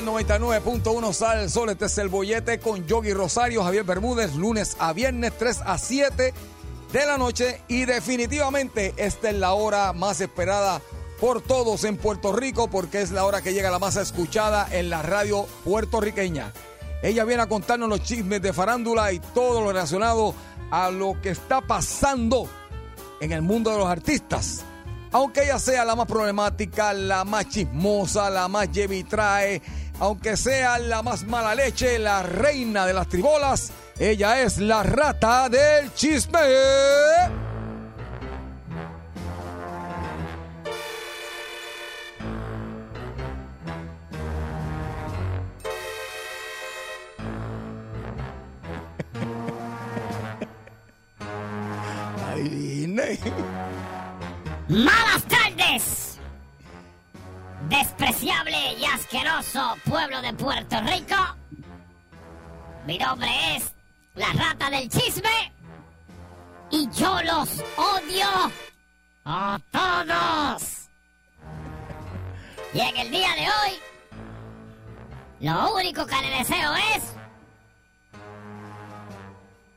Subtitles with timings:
[0.00, 1.70] Regreso aquí al 99.1 Sal Sol.
[1.70, 6.34] Este es el bollete con Yogi Rosario, Javier Bermúdez, lunes a viernes, 3 a 7
[6.92, 7.60] de la noche.
[7.68, 10.80] Y definitivamente esta es la hora más esperada
[11.20, 14.90] por todos en Puerto Rico porque es la hora que llega la más escuchada en
[14.90, 16.52] la radio puertorriqueña.
[17.02, 20.34] Ella viene a contarnos los chismes de farándula y todo lo relacionado
[20.70, 22.48] a lo que está pasando
[23.20, 24.64] en el mundo de los artistas.
[25.12, 28.68] Aunque ella sea la más problemática, la más chismosa, la más
[29.08, 29.60] trae,
[30.00, 35.48] aunque sea la más mala leche, la reina de las tribolas, ella es la rata
[35.48, 36.40] del chisme.
[54.68, 55.29] Malas.
[57.70, 61.14] Despreciable y asqueroso pueblo de Puerto Rico.
[62.84, 63.72] Mi nombre es
[64.16, 65.52] la rata del chisme.
[66.72, 68.26] Y yo los odio
[69.24, 70.88] a todos.
[72.74, 73.78] Y en el día de hoy,
[75.38, 77.04] lo único que le deseo es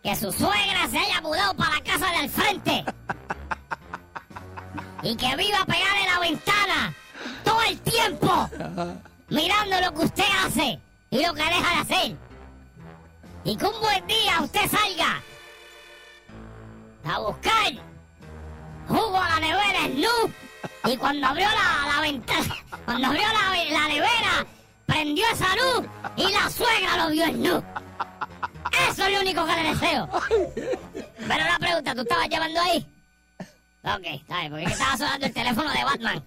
[0.02, 2.86] que su suegra se haya mudado para la casa del frente
[5.04, 6.96] y que viva pegada en la ventana
[7.44, 8.50] todo el tiempo
[9.30, 10.80] mirando lo que usted hace
[11.10, 12.16] y lo que deja de hacer.
[13.46, 15.22] Y que un buen día usted salga
[17.06, 17.74] a buscar
[18.88, 20.32] jugo a la nevera Snoop
[20.86, 24.46] y cuando abrió la, la ventana, cuando abrió la, la nevera,
[24.86, 25.86] prendió esa luz
[26.16, 27.64] y la suegra lo vio Snoop.
[28.90, 30.10] Eso es lo único que le deseo.
[31.28, 32.88] Pero una pregunta, ¿tú estabas llevando ahí?
[33.84, 36.24] Ok, porque es que estaba sonando el teléfono de Batman.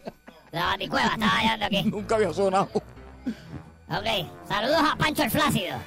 [0.53, 1.83] De la Baticueva, estaba llamando aquí.
[1.91, 2.69] Nunca había sonado.
[3.89, 4.07] Ok,
[4.49, 5.79] saludos a Pancho el Flácido.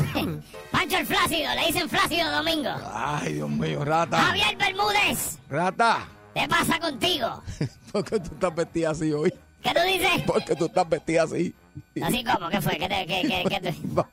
[0.70, 2.70] Pancho el Flácido, le dicen Flácido Domingo.
[2.92, 4.18] Ay, Dios mío, rata.
[4.18, 7.42] Javier Bermúdez, Rata, ¿qué pasa contigo?
[7.92, 9.32] ¿por qué tú estás vestida así hoy?
[9.62, 10.22] ¿Qué tú dices?
[10.26, 11.54] ¿Por qué tú estás vestida así?
[12.02, 12.78] Así como, ¿qué fue?
[12.78, 14.08] ¿Qué te, qué, qué, qué te- Va,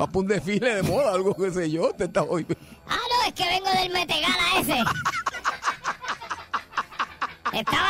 [0.00, 1.90] va para un desfile de moda, algo que sé yo.
[1.92, 2.46] Te estás hoy.
[2.88, 4.78] Ah, no, es que vengo del Metegala ese.
[7.52, 7.88] Estaba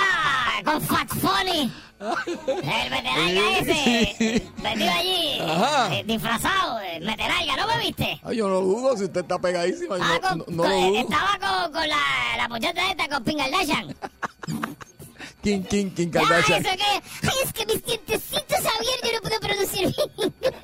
[0.64, 1.72] con Fat Funny.
[2.00, 4.50] El Metelarga ese.
[4.62, 5.40] Metido allí.
[5.40, 5.94] Ajá.
[5.96, 6.78] eh, disfrazado.
[6.78, 8.20] de Metelarga, ¿no me viste?
[8.22, 9.96] Ay, yo no dudo si usted está pegadísima.
[9.98, 11.00] yo Ah, no, con- no- no con- lo dudo.
[11.00, 11.96] estaba con, con la,
[12.36, 13.96] la muchacha esta, con Pingaldashan.
[15.42, 16.66] King, King, King Ah, Kardashian.
[16.66, 17.28] eso que.
[17.28, 20.34] Ay, es que mis dientecitos abiertos yo no puedo producir bien.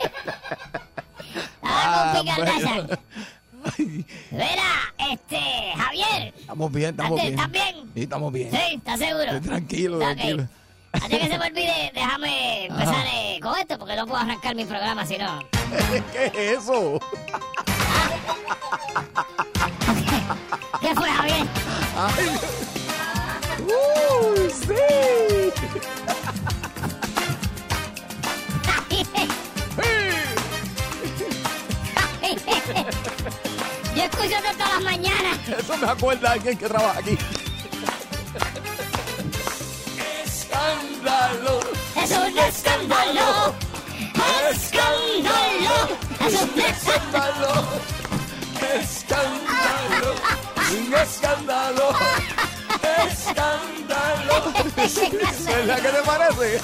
[1.62, 2.86] Estaba con Pingaldashan.
[2.86, 2.98] bueno.
[4.30, 5.40] Mira, este,
[5.76, 6.34] Javier.
[6.38, 7.34] estamos bien, estamos ¿Estás bien.
[7.34, 7.90] estás bien?
[7.94, 8.50] Sí, estamos bien.
[8.50, 9.22] Sí, ¿estás seguro?
[9.24, 10.48] Estoy tranquilo, tranquilo.
[10.92, 14.64] Antes que se me olvide, déjame empezar eh, con esto porque no puedo arrancar mi
[14.64, 15.40] programa si no.
[16.12, 17.00] ¿Qué es eso?
[20.80, 21.46] ¿Qué fue, Javier?
[21.96, 22.26] Ay,
[23.64, 25.23] ¡Uh, sí!
[34.04, 35.38] Yo escucho esto todas las mañanas.
[35.48, 37.16] Eso me acuerda a alguien que trabaja aquí.
[40.24, 41.60] Escándalo.
[41.96, 43.54] Es un escándalo.
[44.50, 45.88] Escándalo.
[46.20, 47.64] Es un escándalo.
[48.74, 49.54] Escándalo.
[49.94, 50.14] Escándalo,
[50.70, 51.90] un escándalo,
[53.08, 54.52] escándalo.
[55.46, 56.60] ¿Verdad que te parece?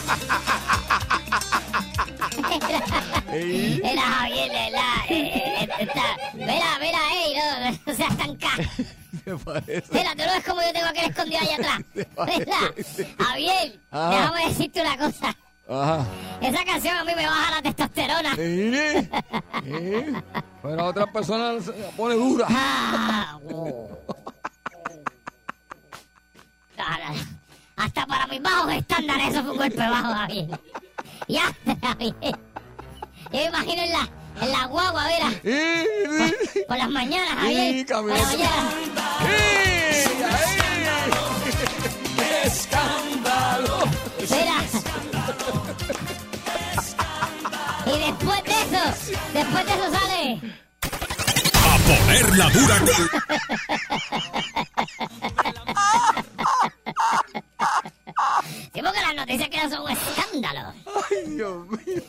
[3.33, 4.51] Ey, Era Javier.
[4.53, 4.71] Eh,
[5.09, 8.51] eh, está- Mira, mira, ey, no, no seas tan ca.
[9.25, 9.85] ¿Te parece?
[9.93, 11.81] Mira, tú no ves como yo tengo aquel escondido allá atrás.
[11.95, 12.75] ¿Verdad?
[13.19, 14.11] Javier, Ajá.
[14.11, 15.37] déjame decirte una cosa.
[15.69, 16.07] Ajá.
[16.41, 18.35] Esa canción a mí me baja la testosterona.
[18.35, 19.09] Sí, sí.
[20.63, 22.47] Pero a otras personas se la pone dura.
[22.51, 23.89] Ah, wow.
[27.77, 30.47] Hasta para mis bajos estándares eso fue un golpe bajo, Javier.
[31.29, 31.53] Ya,
[31.83, 32.15] Javier.
[32.23, 32.33] Yo
[33.33, 34.09] me imagino en la,
[34.41, 35.05] en la guagua,
[35.43, 36.35] sí.
[36.67, 37.87] Por las mañanas, Sí, Javier.
[37.87, 38.75] Por las mañanas.
[39.21, 40.05] Ahí.
[42.45, 43.79] Escándalo.
[44.31, 44.59] Mira.
[47.87, 48.85] Y después de eso,
[49.33, 50.41] después de eso sale.
[51.63, 52.89] A ponerla dura con
[58.73, 60.73] Sí, porque las noticias que dan son un escándalo.
[61.41, 62.03] Dios mío.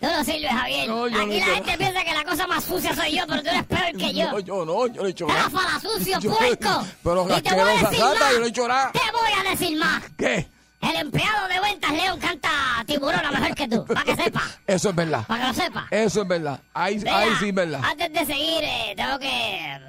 [0.00, 0.88] Tú no sirves, Javier.
[0.88, 3.42] No, yo Aquí no la gente piensa que la cosa más sucia soy yo, pero
[3.42, 4.30] tú eres peor que yo.
[4.32, 5.42] No, yo no, yo no he hecho nada.
[5.44, 6.86] ¡Ráfala, sucio, Yo- puerco!
[7.02, 8.32] pero y te voy a decir más.
[8.32, 8.92] yo no he hecho nada.
[8.92, 10.02] Te voy a decir más.
[10.18, 10.48] ¿Qué?
[10.82, 12.50] El empleado de ventas León canta
[12.86, 15.24] tiburón a mejor que tú, para que sepa, Eso es verdad.
[15.26, 15.86] para que lo sepa.
[15.90, 16.60] Eso es verdad.
[16.74, 17.80] Ahí, Mira, ahí sí es verdad.
[17.82, 19.80] Antes de seguir, eh, tengo que,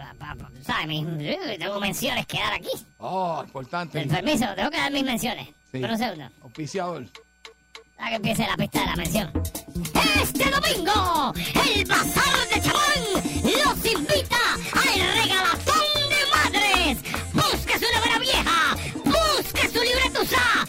[0.66, 0.88] ¿sabes?
[1.20, 2.70] Eh, tengo menciones que dar aquí.
[3.00, 4.00] Oh, importante.
[4.02, 5.50] El permiso, tengo que dar mis menciones.
[5.70, 5.80] Sí.
[5.80, 6.30] Por un segundo.
[6.44, 7.06] Auspiciador.
[7.98, 9.32] Para que empiece la pista de la mención.
[10.22, 13.04] Este domingo, el Bazar de Chabón
[13.44, 14.38] los invita
[14.74, 16.98] al regalatón de madres.
[17.34, 18.76] Busque su nevera vieja,
[19.06, 20.65] busque su libretusa, busque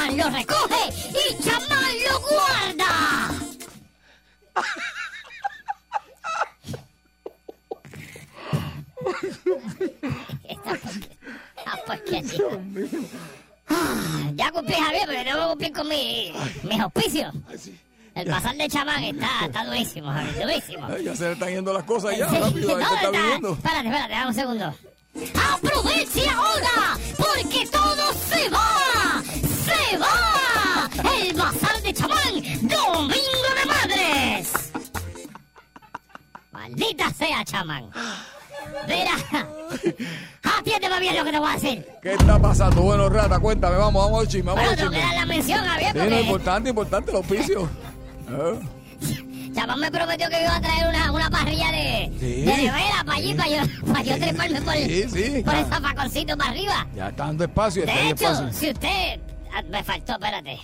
[0.00, 3.30] Chamán lo recoge y Chamán lo guarda.
[13.68, 16.32] Ah, Ya cumplí, Javier, pero tengo que cumplir con mi,
[16.62, 17.34] mis auspicios.
[17.48, 17.78] Ay, sí.
[18.14, 20.86] El pasar de chamán está, está durísimo, Javier, durísimo.
[20.86, 22.78] Ay, ya se le están yendo las cosas ya, Sí, rápido.
[22.78, 23.48] No, está está-.
[23.52, 24.74] Espérate, espérate, dame un segundo.
[25.54, 26.98] ¡Aproveche ahora!
[27.16, 28.99] ¡Porque todo se va!
[29.90, 30.88] ¡Se va!
[31.20, 34.52] El bazar de chamán, Domingo de Madres.
[36.52, 37.90] Maldita sea, chamán.
[38.86, 39.12] Mira,
[40.58, 41.86] atiéndeme bien lo que te voy a decir.
[42.02, 42.82] ¿Qué está pasando?
[42.82, 45.64] Bueno, rata, cuéntame, vamos, vamos al chisme, vamos Bueno, al tengo que dar la mención,
[45.64, 47.68] Javier, Sí, porque importante, importante, el auspicio.
[48.30, 48.60] ¿Eh?
[49.54, 52.42] Chamán me prometió que iba a traer una, una parrilla de, Sí.
[52.42, 55.42] de nevera para allí, para yo, para yo treparme por, Sí, sí.
[55.44, 56.86] por el zafaconcito para arriba.
[56.94, 58.52] Ya está dando espacio, está De ahí hecho, espacio.
[58.52, 59.20] si usted...
[59.52, 60.58] ah, Me faltó, espérate.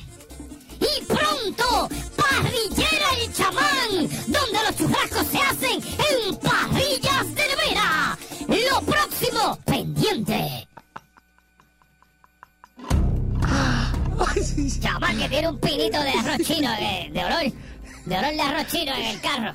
[0.80, 8.18] Y pronto, Parrillera el Chamán, donde los churrascos se hacen en parrillas de nevera.
[8.48, 10.68] Lo próximo, pendiente.
[14.80, 17.52] Chamán que tiene un pinito de arroz chino, de, de olor,
[18.06, 19.52] de olor de arroz chino en el carro.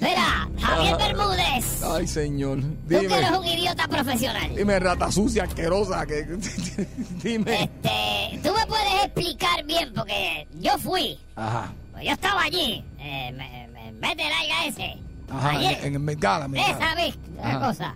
[0.00, 2.60] Mira, Javier Bermúdez, Ay, señor.
[2.60, 4.54] tú que eres Dime, un idiota profesional.
[4.56, 6.24] dime, rata sucia, asquerosa, que...
[7.22, 7.62] Dime.
[7.62, 13.32] Este, tú me puedes explicar bien, porque yo fui, Ajá, pues yo estaba allí, eh,
[13.36, 14.96] me, me, mete el ese,
[15.30, 17.14] ajá, en, ayer, en el mercado, esa vez,
[17.60, 17.94] cosa.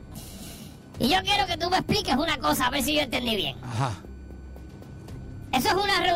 [1.00, 3.56] Y yo quiero que tú me expliques una cosa, a ver si yo entendí bien.
[3.62, 3.92] Ajá.
[5.52, 6.06] Eso es una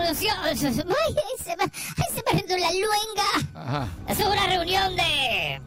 [0.51, 3.51] eso es- ay, se me, ay, se me redó la luenga.
[3.55, 3.89] Ajá.
[4.09, 5.61] Eso es una reunión de,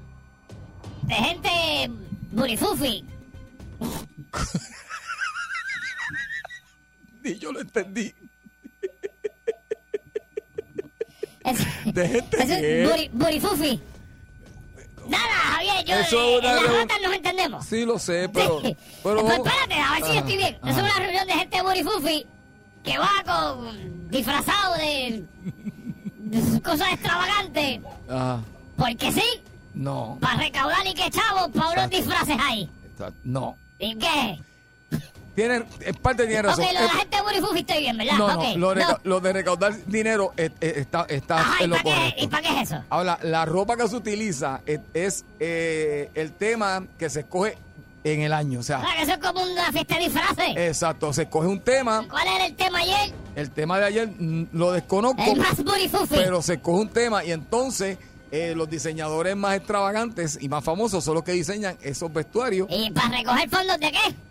[1.03, 1.91] de gente
[2.31, 3.03] burifufi.
[7.23, 8.13] Y yo lo entendí.
[11.43, 13.81] Es- De gente Eso que- es buri, burifufi.
[15.07, 17.65] Nada, Javier, yo Eso en las ratas nos entendemos.
[17.65, 18.61] Sí, lo sé, pero...
[18.61, 18.75] Sí.
[19.03, 20.57] pero Pues espérate, a ver si yo estoy bien.
[20.61, 22.25] Ajá, Eso es una reunión de gente burifufi
[22.87, 25.23] que va con disfrazado de,
[26.17, 27.81] de cosas extravagantes.
[28.09, 28.39] Ajá.
[28.77, 29.23] Porque sí,
[29.73, 30.17] No.
[30.21, 32.69] para recaudar y que chavos, para unos disfraces ahí.
[32.91, 33.57] Está- No.
[33.79, 34.39] ¿Y qué?
[35.35, 36.65] Tiene, en parte tiene Ok, razón.
[36.65, 38.17] lo de la Eh, gente burifufi estoy bien, ¿verdad?
[38.17, 39.09] no, Ok, no, lo, reca- no.
[39.09, 42.23] lo de recaudar dinero eh, eh, está, está Ajá, ¿y en lo para qué, correcto.
[42.23, 42.83] ¿y pa' qué es eso?
[42.89, 47.55] Ahora, la ropa que se utiliza es, es, eh, el tema que se escoge
[48.13, 48.59] en el año.
[48.59, 50.55] O sea, que eso es como una fiesta de disfraces.
[50.55, 52.05] exacto, se coge un tema.
[52.09, 53.13] ¿Cuál era el tema ayer?
[53.35, 55.55] El tema de ayer mm, lo desconozco, El más
[56.09, 57.97] pero se coge un tema y entonces
[58.31, 62.91] eh, los diseñadores más extravagantes y más famosos son los que diseñan esos vestuarios ¿Y
[62.91, 64.26] para recoger fondos de qué?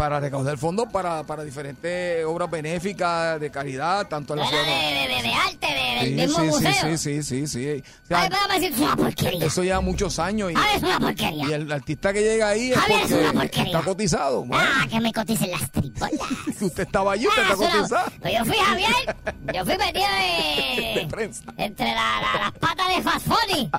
[0.00, 4.64] Para recaudar fondos para, para diferentes obras benéficas de caridad, tanto en la de, ciudad.
[4.64, 6.72] de, de, de arte, de- del Sí, mismo sí, museo.
[6.72, 7.82] sí, sí, sí, sí.
[8.04, 9.44] O sea, Ay, pero es una porquería.
[9.46, 11.46] eso lleva muchos años y, Ay, es una porquería.
[11.46, 13.64] y el artista que llega ahí es Javier, es una porque porquería.
[13.78, 14.44] está cotizado.
[14.46, 16.12] Bueno, Ah, que me coticen las tripolas.
[16.62, 18.12] usted estaba allí, usted Ah, está cotizado.
[18.22, 19.16] Pues yo fui Javier,
[19.54, 21.42] yo fui metido De eh, prensa.
[21.58, 23.70] entre la- la- las patas de Fasfoni.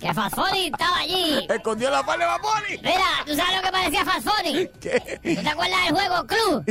[0.00, 1.46] Que Fasfoni estaba allí.
[1.48, 2.76] Escondió la par de Baboni.
[2.82, 4.68] Mira, ¿tú sabes lo que parecía Fasfoni?
[4.80, 5.20] ¿Qué?
[5.36, 6.64] ¿Tú te acuerdas del juego Club?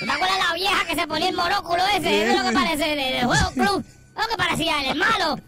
[0.00, 2.22] ¿Tú te acuerdas de la vieja que se ponía el monóculo ese?
[2.24, 3.84] Eso es lo que parece de- del juego Club.
[4.16, 5.38] Lo que parecía el malo.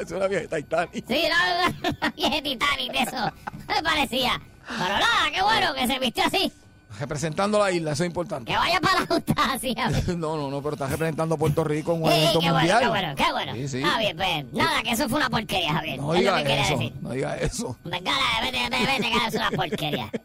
[0.00, 1.04] Es una vieja de Titanic.
[1.08, 3.32] Sí, no, una vieja Titanic eso.
[3.66, 4.40] Me parecía.
[4.68, 6.52] Pero nada, qué bueno que se vistió así.
[6.98, 8.50] Representando la isla, eso es importante.
[8.50, 9.74] Que vaya para la justa así.
[9.80, 10.08] a ver.
[10.16, 12.88] No, no, no, pero está representando a Puerto Rico en un Sí, evento qué mundial.
[12.88, 13.54] bueno, qué bueno, qué bueno.
[13.54, 13.82] Sí, sí.
[13.98, 14.52] Bien, pues.
[14.52, 15.98] Nada, que eso fue una porquería, Javier.
[15.98, 16.92] No es lo diga que quería eso, decir.
[17.00, 17.76] no diga eso.
[17.84, 18.12] Venga,
[18.42, 20.10] vete, vete, vete, que es una porquería.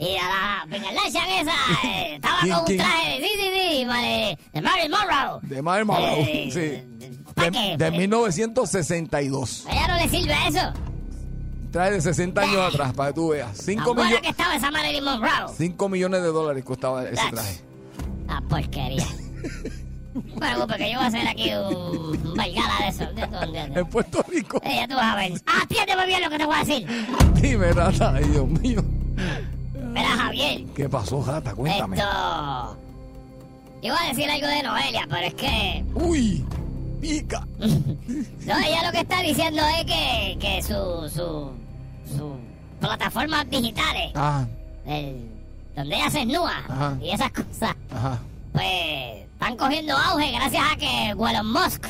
[0.00, 1.52] Y a la Pingalashan esa
[1.84, 2.78] eh, estaba ¿Quién, con un quién?
[2.78, 5.40] traje, sí, sí, sí, vale, de Marilyn Monroe.
[5.42, 6.50] De Marilyn Monroe, Eh,
[6.98, 7.22] sí.
[7.34, 7.76] ¿pa' De, qué?
[7.76, 9.66] de 1962.
[9.68, 10.72] A ella no le sirve eso.
[11.70, 13.56] Trae de 60 años atrás, para que tú veas.
[13.56, 15.88] La 5 buena que estaba esa Marilyn Monroe.
[15.90, 17.60] millones de dólares costaba ese traje.
[18.26, 19.06] La porquería.
[20.12, 23.06] No me preocupes, que yo voy a hacer aquí un, bailgala de eso.
[23.12, 23.78] De, de.
[23.80, 24.60] En Puerto Rico.
[24.64, 25.32] Eh, ya tú vas a ver.
[25.62, 26.88] Atiéndeme bien lo que te voy a decir.
[27.40, 28.84] Dime, rata, ay Dios mío.
[30.42, 30.66] Javier.
[30.74, 31.54] ¿Qué pasó, rata?
[31.54, 31.96] Cuéntame.
[31.96, 32.76] Esto.
[33.82, 35.84] Iba a decir algo de Noelia, pero es que.
[35.94, 36.44] Uy,
[37.00, 37.46] pica.
[38.46, 41.52] No, ella lo que está diciendo es que, que su, su,
[42.16, 42.36] su
[42.80, 44.44] plataformas digitales, Ah,
[44.86, 45.28] el-
[45.76, 46.20] donde ella se
[46.68, 46.96] Ajá.
[47.00, 48.18] y esas cosas, ajá,
[48.52, 48.66] pues
[49.32, 51.86] están cogiendo auge gracias a que Elon Musk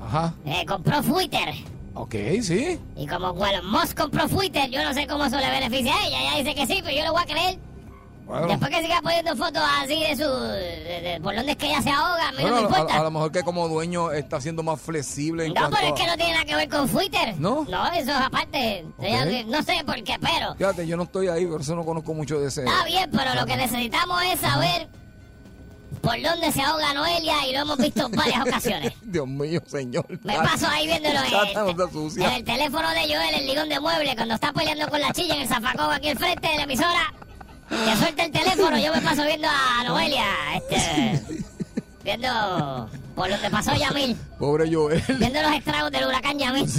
[0.00, 0.32] ajá.
[0.44, 1.54] eh, compró Twitter.
[1.94, 2.78] Ok, sí.
[2.96, 6.20] Y como Elon Musk compró Twitter, yo no sé cómo eso le beneficia a ella.
[6.20, 7.58] Ella dice que sí, pero yo le voy a creer.
[8.26, 10.28] Bueno, Después que siga poniendo fotos así de su.
[10.28, 12.96] de- de- por donde es que ella se ahoga, a mí bueno, no me importa.
[12.98, 16.06] a lo mejor que como dueño está siendo más flexible en No, pero es que
[16.08, 17.34] no tiene nada que ver con Twitter.
[17.38, 17.64] ¿No?
[17.68, 18.84] No, eso es aparte.
[19.00, 20.56] Ella- no sé por qué, pero.
[20.56, 22.64] Fíjate, yo no estoy ahí, por eso no conozco mucho de ese.
[22.64, 24.88] Está bien, pero lo que necesitamos es saber
[26.02, 28.92] por dónde se ahoga Noelia y lo hemos visto en varias ocasiones.
[29.02, 30.04] Dios mío, señor.
[30.24, 31.26] Me paso ahí viéndolo en
[32.22, 35.36] en el teléfono de Joel, el ligón de mueble, cuando está peleando con la chilla
[35.36, 37.14] en el zafacón aquí al frente de la emisora.
[37.68, 40.24] Que suelta el teléfono, yo me paso viendo a Noelia,
[40.56, 41.22] este,
[42.04, 45.02] viendo por lo que pasó Yamil, Pobre Joel.
[45.18, 46.64] viendo los estragos del huracán Yamil.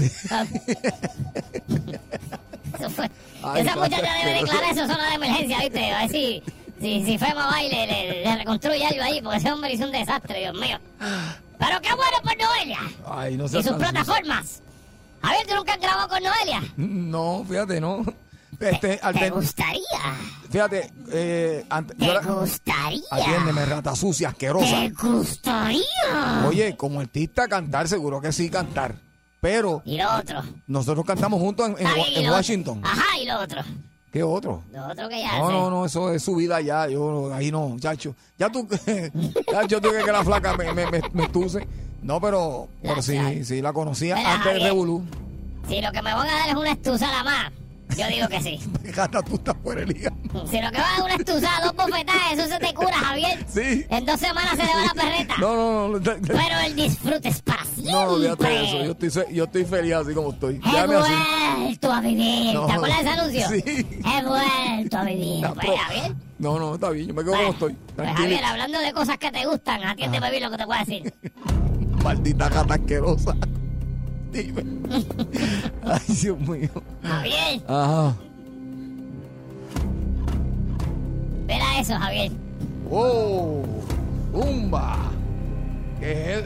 [2.79, 3.09] Eso fue.
[3.43, 5.91] Ay, Esa muchacha debe declarar eso zona de emergencia, ¿viste?
[5.91, 6.43] A ver si,
[6.79, 9.85] si, si Fema va y le, le- le reconstruye algo ahí, porque ese hombre hizo
[9.85, 10.77] un desastre, Dios mío.
[11.57, 13.63] Pero qué bueno por Noelia Ay, no y sé.
[13.63, 14.61] sus plataformas.
[15.23, 16.61] A ver, ¿tú nunca has grabado con Noelia?
[16.77, 18.05] No, fíjate, no.
[18.59, 19.81] Este, al ¿Te gustaría?
[20.49, 23.01] fíjate, eh, ante- ¿Te yo la- gustaría?
[23.11, 24.81] atiéndeme, rata sucia, asquerosa.
[24.81, 26.45] ¿Te gustaría?
[26.47, 28.95] Oye, como artista cantar, seguro que sí cantar.
[29.39, 30.41] Pero Y lo otro.
[30.65, 32.29] nosotros cantamos juntos en.
[32.31, 32.81] Washington.
[32.83, 33.61] Ajá, y lo otro.
[34.11, 34.63] ¿Qué otro?
[34.71, 35.53] Lo otro que ella No, hace.
[35.57, 36.87] no, no, eso es su vida ya.
[36.87, 38.15] Yo ahí no, chacho.
[38.39, 38.67] Ya tú,
[39.51, 41.67] chacho, tú que que la flaca me, me, me, me tuse.
[42.01, 44.63] No, pero, pero sí, sí la conocía antes de Javier.
[44.63, 45.03] Revolú.
[45.67, 47.51] Si lo que me van a dar es una estuzada más,
[47.95, 48.59] yo digo que sí.
[48.83, 49.85] Gata, tú estás fuera.
[49.85, 53.45] Si lo que va a una estuzada, dos bofetadas, eso se te cura, Javier.
[53.47, 53.85] Sí.
[53.89, 55.35] En dos semanas se le va la perreta.
[55.39, 55.99] No, no, no.
[55.99, 57.91] no, no, Pero el disfrute es para siempre.
[57.93, 58.83] No, olvídate de eso.
[58.83, 60.55] Yo estoy, yo estoy feliz así como estoy.
[60.55, 61.13] He Déjame así.
[61.61, 62.53] vuelto a vivir.
[62.53, 62.65] No.
[62.67, 63.47] ¿Te acuerdas de ese anuncio?
[63.49, 63.87] Sí.
[64.05, 65.41] He vuelto a vivir.
[65.41, 66.15] La Pues, Javier.
[66.39, 67.07] No, no, está bien.
[67.07, 67.77] Yo me quedo como Pues, estoy.
[67.95, 68.09] pues.
[68.15, 71.13] Javier, hablando de cosas que te gustan, atiéndeme bien lo que te puedo decir.
[72.03, 73.35] Maldita gata asquerosa.
[75.83, 76.69] Ay, Dios mío.
[77.03, 78.13] Javier, Ajá.
[81.47, 82.31] mira eso, Javier.
[82.91, 83.63] ¡Oh!
[84.33, 85.11] ¡Umba!
[85.99, 86.43] ¿Qué es?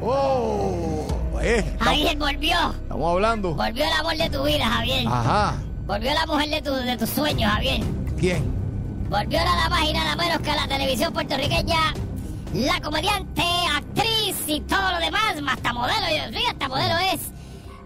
[0.00, 1.06] ¡Oh!
[1.42, 2.54] Eh, Javier volvió.
[2.82, 3.54] estamos hablando.
[3.54, 5.04] Volvió el amor de tu vida, Javier.
[5.08, 5.54] Ajá.
[5.86, 7.80] Volvió la mujer de, tu, de tus sueños, Javier.
[8.18, 8.44] ¿Quién?
[9.10, 11.94] Volvió a la página nada menos que a la televisión puertorriqueña.
[12.54, 13.42] La comediante,
[13.74, 17.20] actriz y todo lo demás, más hasta modelo, Dios mío, hasta modelo es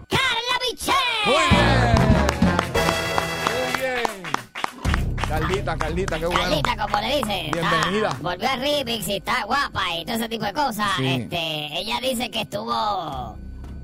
[0.09, 0.97] Carla Michelle.
[1.25, 1.95] Muy bien.
[3.53, 5.27] Muy bien.
[5.29, 6.41] Carlita, Carlita, qué bueno.
[6.41, 7.51] Carlita, como le dicen.
[7.51, 8.09] Bienvenida.
[8.09, 10.87] está- volvió a Remix y está guapa y todo ese tipo de cosas.
[10.97, 11.05] Sí.
[11.07, 13.37] Este, ella dice que estuvo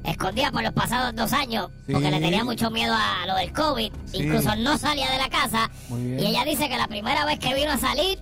[0.04, 1.94] escondida por los pasados dos años Sí.
[1.94, 3.92] porque le tenía mucho miedo a lo del COVID.
[4.12, 4.18] Sí.
[4.18, 5.70] Incluso no salía de la casa.
[5.88, 6.20] Muy bien.
[6.20, 8.20] Y ella dice que la primera vez que vino a salir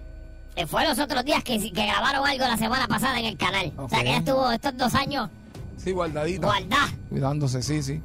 [0.68, 3.72] fue los otros días que, que grabaron algo la semana pasada en el canal.
[3.78, 5.30] O sea que ella estuvo estos dos años
[5.78, 6.46] Sí, guardadita.
[6.46, 6.90] guardada.
[7.10, 8.02] Cuidándose, sí, sí.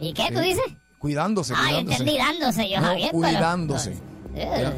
[0.00, 0.62] ¿Y qué tú dices?
[0.98, 1.98] Cuidándose, cuidándose.
[1.98, 3.10] entendí dándose yo, No, Javier.
[3.12, 3.92] pero- cuidándose.
[4.34, 4.72] Eh, Ya.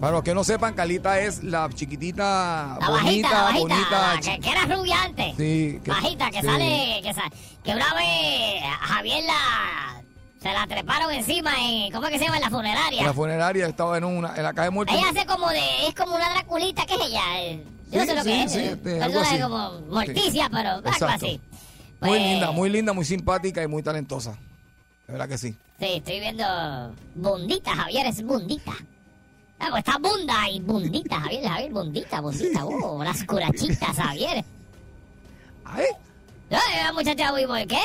[0.00, 4.14] Para los que no sepan, Carlita es la chiquitita, La bonita, bajita, la bajita, bonita.
[4.14, 5.36] la que, que era rubia antes.
[5.38, 6.46] Sí, que- bajita, que sí.
[6.46, 7.30] sale, que, sa-
[7.64, 9.85] que una vez Javier la,
[10.46, 12.36] se la treparon encima en, ¿cómo es que se llama?
[12.36, 13.00] En la funeraria.
[13.00, 14.96] En la funeraria estaba en, una, en la calle de muertos.
[14.96, 17.22] ella hace como de, es como una draculita, ¿qué es ella?
[17.40, 18.52] Eh, Yo no sé lo sí, que es.
[18.52, 19.40] sí, eh, este, algo así.
[19.40, 21.26] como morticia, pero algo Exacto.
[21.26, 21.40] así.
[22.00, 24.32] Muy Pues, linda, muy linda, muy simpática y muy talentosa.
[25.06, 25.56] De verdad que sí.
[25.78, 26.44] Sí, estoy viendo
[27.14, 28.72] bundita, Javier, es bundita.
[29.58, 34.44] Ah, pues está bunda y bundita, Javier, Javier, bundita, bundita, oh, las curachitas, Javier.
[35.64, 35.86] Ay,
[36.50, 37.32] Ay, la muchacha
[37.66, 37.80] ¿qué?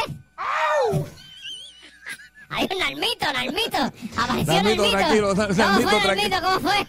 [2.52, 3.78] Hay un Nalmito, Nalmito.
[4.18, 5.32] Apareció Nalmito, Nalmito.
[5.32, 6.08] ¿Cómo fue.
[6.08, 6.38] Nalmito?
[6.42, 6.88] ¿Cómo fue?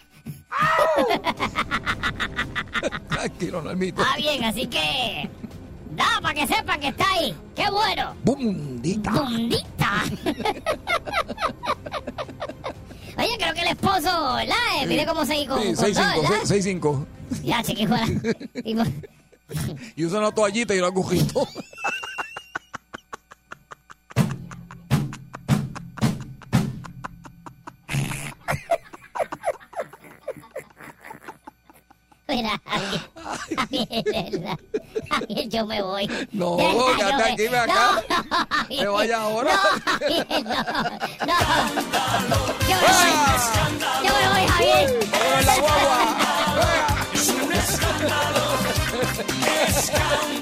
[3.09, 4.02] tranquilo, Nalmito.
[4.02, 5.31] Ah, bien, así que...
[5.92, 7.35] Da, para que sepan que está ahí.
[7.54, 8.14] ¡Qué bueno!
[8.25, 9.11] Bundita.
[9.12, 10.04] ¡Bundita!
[13.19, 14.57] Oye, creo que el esposo, ¿verdad?
[14.81, 16.40] Eh, Mire cómo seguir con, Sí, con 6'5", todo, ¿verdad?
[16.45, 17.07] 6'5".
[17.45, 18.07] Ya, chiquijuela.
[19.97, 21.47] Y usa una toallita y un agujito.
[32.33, 33.01] Mira, Javier,
[33.57, 34.59] Javier, ¿verdad?
[35.11, 36.09] Javier, yo me voy.
[36.33, 36.57] No,
[36.97, 38.03] quédate me- aquí, ven acá.
[38.09, 38.81] No, Javier.
[38.81, 39.53] Te vayas ahora.
[39.53, 40.55] No, Javier, no,
[42.29, 42.37] no.
[42.69, 43.12] Yo me voy.
[44.03, 44.87] Yo me voy, Javier.
[45.12, 46.01] ¡Vámonos la guagua!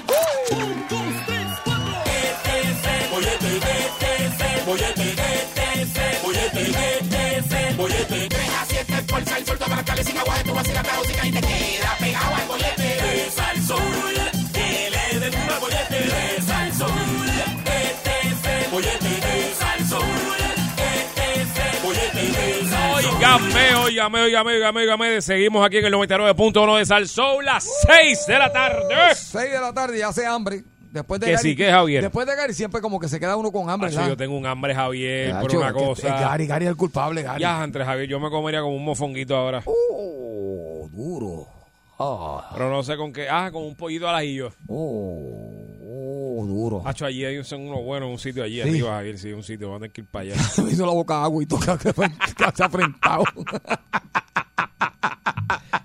[22.95, 25.21] Óigame, óigame, óigame, óigame, óigame.
[25.21, 29.15] Seguimos aquí en el 99.1 de Sal Soul, las 6 de la tarde.
[29.15, 30.63] 6 de la tarde y hace hambre.
[30.91, 32.01] Después de Que Gary, sí, que Javier.
[32.03, 34.45] Después de Gary siempre como que se queda uno con hambre, Acho, yo tengo un
[34.45, 36.07] hambre, Javier, por una cosa.
[36.07, 37.41] es Gary, Gary es el culpable, Gary.
[37.41, 39.63] Ya, entre Javier, yo me comería como un mofonguito ahora.
[39.65, 41.47] Oh, duro.
[41.97, 43.29] Ah, Pero no sé con qué.
[43.29, 44.51] Ah, con un pollito al ajillo.
[44.67, 46.81] oh, oh, duro.
[46.85, 48.61] Hacho, allí hay un, uno bueno en un sitio allí Sí.
[48.69, 49.17] arriba, Javier.
[49.17, 49.67] Sí, un sitio.
[49.67, 50.35] Vamos a tener que ir para allá.
[50.63, 51.93] Me hizo la boca agua y toca que
[52.55, 53.23] se ha afrentado.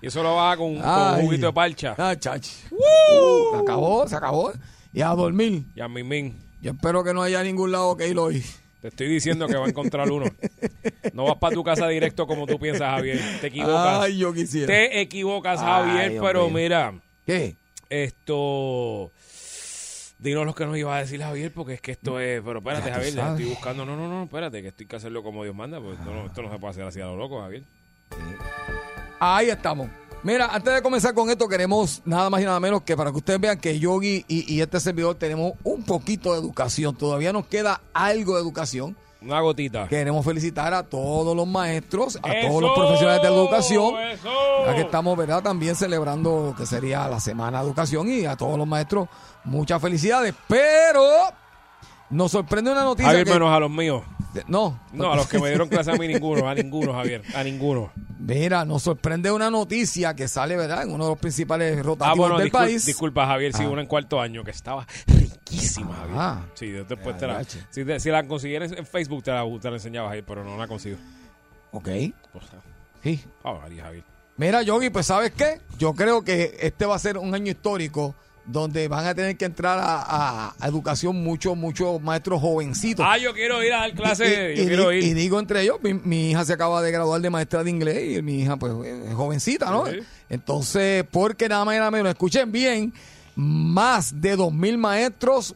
[0.01, 1.95] Y eso lo baja con, un juguito de parcha.
[1.97, 2.51] Ah, chachi.
[2.51, 4.51] Se acabó, se acabó.
[4.97, 5.63] Y a dormir.
[5.75, 6.35] Y a Mimín.
[6.59, 8.43] Yo espero que no haya ningún lado que ir hoy.
[8.81, 10.25] Te estoy diciendo que va a encontrar uno.
[11.13, 13.19] No vas para tu casa directo como tú piensas, Javier.
[13.39, 14.01] Te equivocas.
[14.01, 14.65] Ay, yo quisiera.
[14.65, 16.57] Te equivocas, Javier, pero mío.
[16.57, 16.93] mira,
[17.27, 17.55] ¿Qué?
[17.89, 19.11] esto.
[20.17, 22.41] Dinos lo que nos iba a decir Javier, porque es que esto es.
[22.43, 23.39] Pero espérate, Ya Javier, sabes.
[23.39, 23.85] estoy buscando.
[23.85, 26.41] No, no, no, espérate, que estoy que hacerlo como Dios manda, porque esto no, esto
[26.41, 27.61] no se puede hacer así a lo loco, Javier.
[29.19, 29.89] Ahí estamos.
[30.23, 33.17] Mira, antes de comenzar con esto, queremos nada más y nada menos que para que
[33.17, 36.95] ustedes vean que Yogi y, y este servidor tenemos un poquito de educación.
[36.95, 38.97] Todavía nos queda algo de educación.
[39.21, 39.87] Una gotita.
[39.87, 42.47] Queremos felicitar a todos los maestros, a ¡Eso!
[42.49, 43.95] todos los profesionales de la educación.
[43.99, 44.29] ¡Eso!
[44.65, 45.41] Ya que estamos, ¿verdad?
[45.41, 49.07] También celebrando lo que sería la Semana de Educación y a todos los maestros,
[49.43, 50.35] muchas felicidades.
[50.47, 51.01] Pero
[52.09, 53.07] nos sorprende una noticia.
[53.09, 54.03] Javier que- menos a los míos.
[54.47, 57.43] No, No, a los que me dieron clase a mí ninguno, a ninguno, Javier, a
[57.43, 57.91] ninguno.
[58.19, 60.83] Mira, nos sorprende una noticia que sale, ¿verdad?
[60.83, 62.85] En uno de los principales Ah, rotativos bueno, del discul- país.
[62.85, 63.69] disculpa, Javier, sí, Ah.
[63.69, 66.17] una en cuarto año que estaba riquísima, Javier.
[66.19, 66.41] Ah.
[66.53, 69.77] Sí, después te la, si, te- si la consiguieras en Facebook te la, te la
[69.77, 70.97] enseñaba, Javier, pero no la consigo.
[71.71, 71.85] Ok,
[72.31, 72.45] Pues,
[73.03, 73.23] sí.
[73.43, 74.03] ah, María, Javier.
[74.37, 75.61] Mira, Yogi, pues ¿sabes qué?
[75.79, 78.13] Yo creo que este va a ser un año histórico
[78.47, 83.05] donde van a tener que entrar a, a- a educación muchos, muchos maestros jovencitos.
[83.07, 86.31] Ah, yo quiero ir a dar clase, y, yo y- digo entre ellos, mi, mi
[86.31, 89.69] hija se acaba de graduar de maestra de inglés y mi hija pues es jovencita,
[89.69, 89.85] ¿no?
[89.87, 89.99] Sí.
[90.29, 92.93] Entonces, porque nada más y nada menos, escuchen bien,
[93.35, 95.53] más de dos mil maestros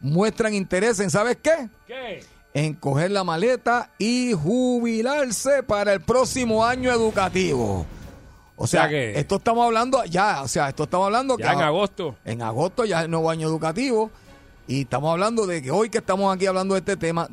[0.00, 1.68] muestran interés en, ¿sabes qué?
[1.86, 2.22] ¿Qué?
[2.52, 7.86] En coger la maleta y jubilarse para el próximo año educativo.
[8.62, 11.58] O sea, sea que- esto estamos hablando ya, o sea, esto estamos hablando Ya en
[11.58, 12.16] que agosto.
[12.24, 14.10] en agosto ya es el nuevo año educativo
[14.68, 17.26] y estamos hablando de que hoy que estamos aquí hablando de este tema,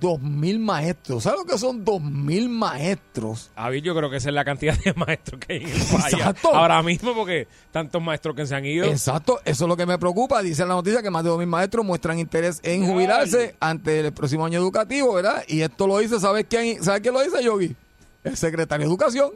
[0.00, 1.22] dos mil maestros.
[1.24, 3.50] ¿Sabes lo que son dos mil maestros?
[3.54, 6.54] Javier, yo creo que esa es la cantidad de maestros que hay en Exacto.
[6.54, 8.86] ahora mismo, porque tantos maestros que se han ido.
[8.86, 10.40] Exacto, eso es lo que me preocupa.
[10.42, 12.88] Dice la noticia que más de dos mil maestros muestran interés en Ay.
[12.90, 15.44] jubilarse ante el próximo año educativo, ¿verdad?
[15.48, 17.76] Y esto lo dice, ¿sabes quién, ¿sabes quién lo dice, Yogi?
[18.24, 19.30] El secretario de Educación.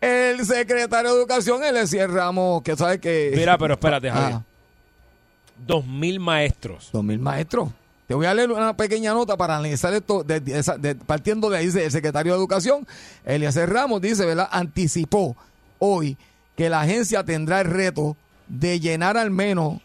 [0.00, 3.32] El secretario de Educación, es Ramos, que sabe que...
[3.36, 4.38] Mira, pero espérate, Javier.
[4.38, 4.42] Ah,
[5.66, 6.88] Dos mil maestros.
[6.92, 7.68] dos mil maestros.
[8.08, 11.50] Te voy a leer una pequeña nota para analizar esto, de- de esa- de- partiendo
[11.50, 12.86] de ahí, dice el secretario de Educación,
[13.24, 14.48] Eliezer Ramos, dice, ¿verdad?
[14.50, 15.36] Anticipó
[15.78, 16.16] hoy
[16.56, 18.16] que la agencia tendrá el reto
[18.48, 19.80] de llenar al menos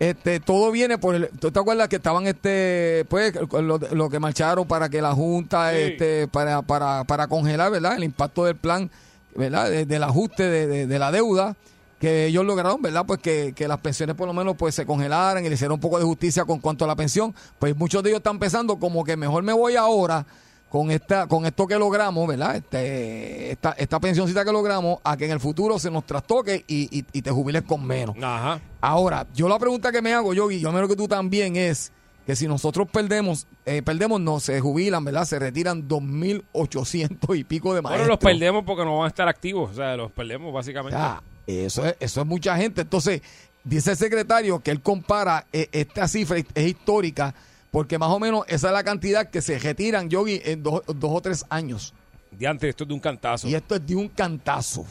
[0.01, 1.29] Este, todo viene por el.
[1.39, 5.69] ¿Tú te acuerdas que estaban este, pues, lo, lo que marcharon para que la Junta,
[5.73, 5.77] Sí.
[5.77, 7.97] este, para, para, para congelar, ¿verdad?
[7.97, 8.89] El impacto del plan,
[9.35, 9.69] ¿verdad?
[9.69, 11.55] De- del ajuste de, de- de la deuda
[11.99, 13.03] que ellos lograron, ¿verdad?
[13.05, 15.79] Pues que, que las pensiones por lo menos pues se congelaran y le hicieron un
[15.79, 17.35] poco de justicia con cuanto a la pensión.
[17.59, 20.25] Pues muchos de ellos están pensando como que mejor me voy ahora
[20.71, 22.55] con esta con esto que logramos, ¿verdad?
[22.55, 26.97] Este, esta, esta pensioncita que logramos a que en el futuro se nos trastoque y,
[26.99, 28.15] y- y te jubiles con menos.
[28.21, 28.61] Ajá.
[28.79, 31.91] Ahora, yo la pregunta que me hago, Yogi, yo me que tú también es
[32.25, 35.25] que si nosotros perdemos, eh, perdemos, no, se jubilan, ¿verdad?
[35.25, 38.07] Se retiran 2.800 y pico de Bueno, maestros.
[38.07, 39.71] los perdemos porque no van a estar activos.
[39.71, 40.97] O sea, los perdemos básicamente.
[40.97, 42.81] Ya, eso es, eso es mucha gente.
[42.81, 43.21] Entonces,
[43.63, 47.33] dice el secretario que él compara eh, esta cifra, es histórica,
[47.71, 51.11] porque más o menos esa es la cantidad que se retiran, Yogi, en dos, dos
[51.11, 51.93] o tres años.
[52.31, 53.47] Diante, esto es de un cantazo.
[53.47, 54.85] Y esto es de un cantazo.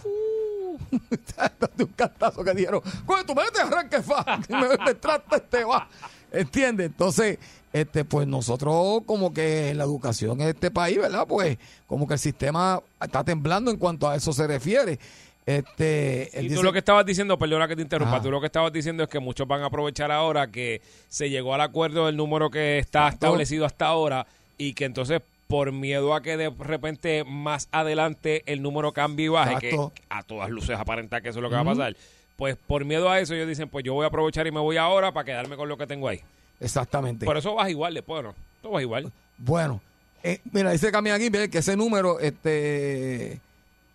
[1.10, 5.36] Esto es de un cantazo que dijeron, coge tu mete, arranque, fa, me, me trata
[5.36, 5.86] este va.
[6.32, 6.86] ¿Entiendes?
[6.86, 7.38] Entonces,
[7.72, 11.26] este, pues nosotros como que la educación en este país, ¿verdad?
[11.28, 14.98] Pues como que el sistema está temblando en cuanto a eso se refiere.
[15.46, 18.22] Este, él Y dice- tú lo que estabas diciendo, perdona que te interrumpa, Ajá.
[18.22, 21.54] tú lo que estabas diciendo es que muchos van a aprovechar ahora que se llegó
[21.54, 24.26] al acuerdo del número que está establecido hasta ahora
[24.58, 29.28] y que entonces por miedo a que de repente más adelante el número cambie y
[29.28, 29.92] baje, Exacto.
[29.94, 31.96] que a todas luces aparenta que eso es lo que va a pasar,
[32.36, 34.76] pues por miedo a eso ellos dicen, pues yo voy a aprovechar y me voy
[34.76, 36.20] ahora para quedarme con lo que tengo ahí.
[36.60, 37.26] Exactamente.
[37.26, 38.34] Por eso vas igual después, ¿no?
[38.62, 39.10] Todo vas igual.
[39.38, 39.80] Bueno,
[40.22, 43.40] eh, mira, dice Camila aquí que ese número este,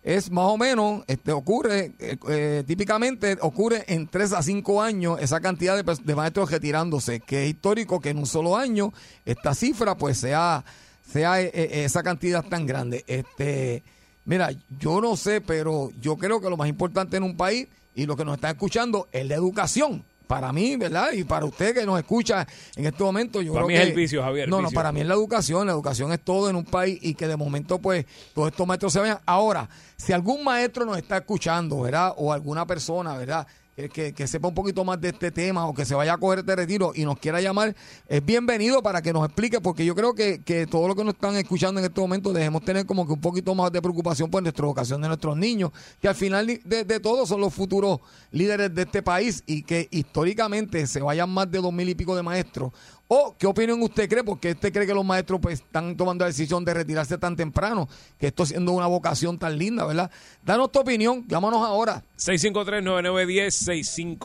[0.06, 5.18] es más o menos, este, ocurre, eh, eh, típicamente ocurre en 3 a 5 años
[5.20, 8.92] esa cantidad de, maestros retirándose, que es histórico que en un solo año
[9.24, 10.64] esta cifra pues sea,
[11.10, 13.04] sea eh, eh, esa cantidad tan grande.
[13.08, 13.82] Este,
[14.24, 17.66] mira, yo no sé, pero yo creo que lo más importante en un país
[17.96, 20.04] y lo que nos está escuchando es la educación.
[20.26, 21.12] Para mí, ¿verdad?
[21.12, 23.82] Y para usted que nos escucha en este momento, yo Para creo mí que...
[23.82, 25.66] es el vicio, Javier, No, no, para mí es la educación.
[25.66, 28.92] La educación es todo en un país y que de momento, pues, todos estos maestros
[28.92, 29.18] se vayan.
[29.24, 32.12] Ahora, si algún maestro nos está escuchando, ¿verdad?
[32.16, 33.46] O alguna persona, ¿verdad?
[33.76, 36.38] Que, que- sepa un poquito más de este tema o que se vaya a coger
[36.38, 37.76] este retiro y nos quiera llamar,
[38.08, 41.12] es bienvenido para que nos explique, porque yo creo que, que todo lo que nos
[41.12, 44.42] están escuchando en este momento debemos tener como que un poquito más de preocupación por
[44.42, 48.74] nuestra educación de nuestros niños, que al final de, de todo son los futuros líderes
[48.74, 52.22] de este país y que históricamente se vayan más de dos mil y pico de
[52.22, 52.72] maestros.
[53.08, 54.24] ¿O qué opinión usted cree?
[54.24, 57.88] Porque usted cree que los maestros pues están tomando la decisión de retirarse tan temprano,
[58.18, 60.10] que esto siendo una vocación tan linda, ¿verdad?
[60.44, 62.02] Danos tu opinión, llámanos ahora.
[62.18, 64.16] 653-9910,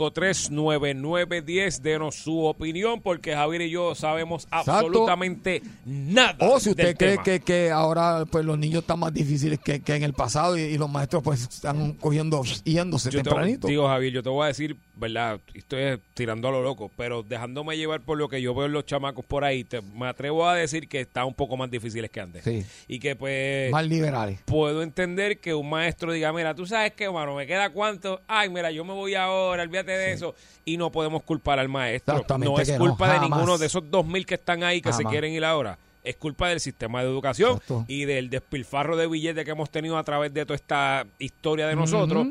[0.49, 6.35] 653-9910, denos su opinión, porque Javier y yo sabemos absolutamente nada.
[6.39, 7.23] O si usted del cree tema.
[7.23, 10.61] que, que ahora pues los niños están más difíciles que, que en el pasado y,
[10.61, 13.67] y los maestros pues están cogiendo, yéndose Yo te- tempranito.
[13.67, 15.39] digo, Javier, yo te voy a decir, ¿verdad?
[15.53, 19.23] Estoy tirando a lo loco, pero dejándome llevar por lo que yo veo los chamacos
[19.25, 22.43] por ahí, te- me atrevo a decir que está un poco más difíciles que antes.
[22.43, 22.65] Sí.
[22.87, 24.39] Y que pues más liberales.
[24.45, 28.49] puedo entender que un maestro diga, mira, tú sabes que, mano, me queda cuánto, ay,
[28.49, 30.33] mira, yo me voy ahora, olvídate de eso,
[30.65, 32.25] y no podemos culpar al maestro.
[32.39, 35.03] No es no, culpa de ninguno de esos dos mil que están ahí que se
[35.05, 35.77] quieren ir ahora.
[36.03, 37.85] es culpa del sistema de educación Exacto.
[37.87, 41.75] y del despilfarro de billetes que hemos tenido a través de toda esta historia de
[41.75, 42.29] nosotros.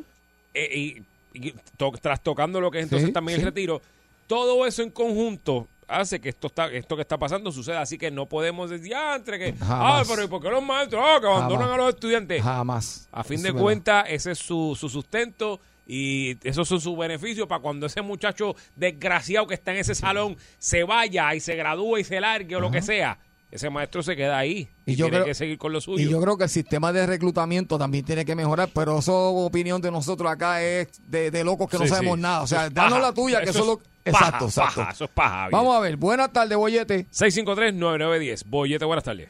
[0.55, 1.03] Eh, y,
[1.48, 3.42] y to- trastocando lo que es entonces Sí, también sí.
[3.42, 3.81] el retiro.
[4.26, 7.83] Todo eso en conjunto hace que esto está esto que está pasando suceda.
[7.83, 11.03] Así que no podemos decir, ah, entre que, ah, pero ¿y por qué los maestros
[11.05, 11.74] ah, que abandonan Jamás.
[11.74, 12.42] a los estudiantes?
[12.42, 13.09] Jamás.
[13.12, 17.48] A fin Eso de cuentas, ese es su, su sustento y esos son sus beneficios
[17.48, 21.98] para cuando ese muchacho desgraciado que está en ese salón se vaya y se gradúe
[21.98, 23.18] y se largue o lo que sea.
[23.50, 26.04] Ese maestro se queda ahí y, Y yo tiene creo- que seguir con lo suyo.
[26.06, 29.80] Y yo creo que el sistema de reclutamiento también tiene que mejorar, pero eso opinión
[29.82, 32.22] de nosotros acá es de, de locos que no sabemos sí.
[32.22, 32.42] nada.
[32.42, 33.02] O sea, danos paja.
[33.08, 33.72] la tuya, que Eso eso es lo...
[34.04, 34.74] es paja, Exacto, exacto.
[34.80, 35.48] paja, eso es paja.
[35.50, 37.06] Vamos a ver, buenas tardes, Bollete.
[37.10, 38.44] 653-9910.
[38.46, 39.28] Bollete, buenas tardes.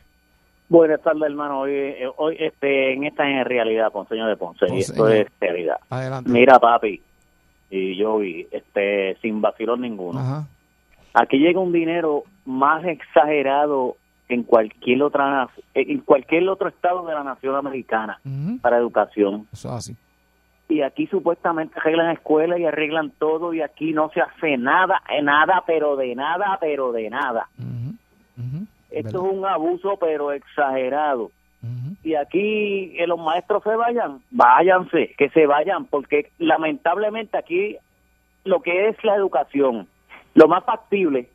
[0.68, 1.60] Buenas tardes, hermano.
[1.60, 5.76] Hoy, eh, hoy este, en esta es realidad, Ponceño de Ponce, y esto es realidad.
[5.88, 6.30] Adelante.
[6.30, 7.00] Mira, papi,
[7.70, 10.20] y yo vi, este, sin vacilón ninguno.
[10.20, 10.46] Ajá.
[11.14, 13.96] Aquí llega un dinero más exagerado
[14.30, 18.20] en cualquier otra en cualquier otro estado de la nación americana
[18.62, 19.46] para educación.
[19.52, 19.96] Eso es así.
[20.68, 25.20] Y aquí supuestamente arreglan escuelas y arreglan todo y aquí no se hace nada, eh,
[25.20, 27.48] nada, pero de nada, pero de nada.
[28.90, 29.32] Esto ¿Verdad?
[29.32, 31.30] es un abuso, pero exagerado.
[32.02, 37.76] Y aquí que los maestros se vayan, váyanse, que se vayan, porque lamentablemente aquí
[38.44, 39.86] lo que es la educación,
[40.34, 41.28] lo más factible,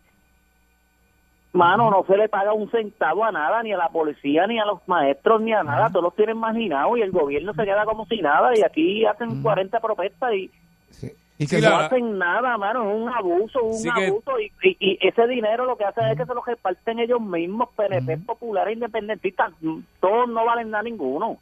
[1.55, 4.65] mano, no se le paga un centavo a nada, ni a la policía, ni a
[4.65, 8.05] los maestros, ni a nada, todos los tienen marginados y el gobierno se queda como
[8.05, 8.51] si nada.
[8.57, 10.51] Y aquí hacen 40 protestas y
[10.91, 11.11] Sí.
[11.37, 14.05] Y que Sí, se- no la- hacen nada, mano, es un abuso, un Sí que-
[14.07, 14.39] abuso.
[14.39, 17.67] Y, y, y ese dinero lo que hace es que se lo reparten ellos mismos,
[17.75, 19.51] PNP, populares, independentistas,
[19.99, 21.37] todos no valen nada ninguno.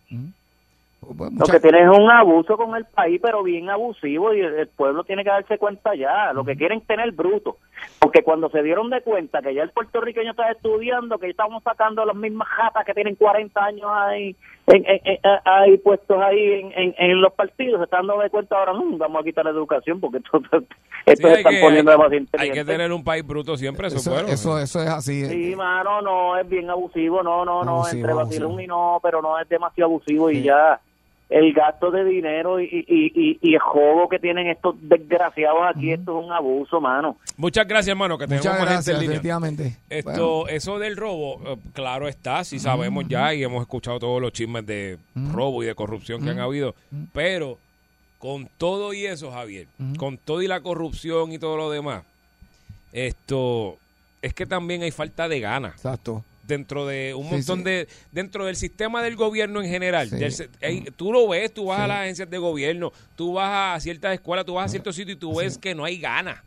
[1.02, 4.40] pues, Lo mucha- que tienen es un abuso con el país, pero bien abusivo, y
[4.40, 6.32] el, el pueblo tiene que darse cuenta ya.
[6.34, 7.58] Lo que quieren es tener bruto.
[8.00, 12.04] Porque cuando se dieron de cuenta que ya el puertorriqueño está estudiando, que estamos sacando
[12.06, 14.36] las mismas jatas que tienen 40 años ahí,
[14.68, 18.30] en, en- en- ahí puestos ahí en, en- en los partidos, se están dando de
[18.30, 20.38] cuenta ahora, no, vamos a quitar la educación, porque esto,
[21.06, 23.88] esto Sí, se están que, poniendo hay- demasiado hay que tener un país bruto siempre,
[23.88, 24.34] eso, eso, es bueno.
[24.34, 25.26] eso, eso es así.
[25.26, 29.22] Sí, mano, no, es bien abusivo, no, no, no, Abusivo, entre vacilón y no, pero
[29.22, 30.80] no es demasiado abusivo y ya
[31.30, 35.92] el gasto de dinero y, y, y, y el juego que tienen estos desgraciados aquí,
[35.92, 37.18] esto es un abuso, mano.
[37.38, 39.14] Muchas gracias, hermano, que tenemos Muchas gente gracias, en línea.
[39.16, 39.78] definitivamente.
[39.90, 44.22] Esto, Bueno, eso del robo, eh, claro está, sí sabemos ya y hemos escuchado todos
[44.22, 45.00] los chismes de
[45.32, 46.76] robo y de corrupción que han habido,
[47.14, 47.58] pero
[48.20, 52.04] con todo y eso, Javier, con todo y la corrupción y todo lo demás,
[52.92, 53.78] esto
[54.22, 56.24] es que también hay falta de ganas exacto.
[56.44, 57.64] Dentro de un montón sí.
[57.66, 60.10] de dentro del sistema del gobierno en general.
[60.10, 60.18] Sí.
[60.18, 63.80] Del hay- tú lo ves, tú vas a las agencias de gobierno, tú vas a
[63.80, 66.40] ciertas escuelas, tú vas a ciertos sitios y tú ves que no hay ganas.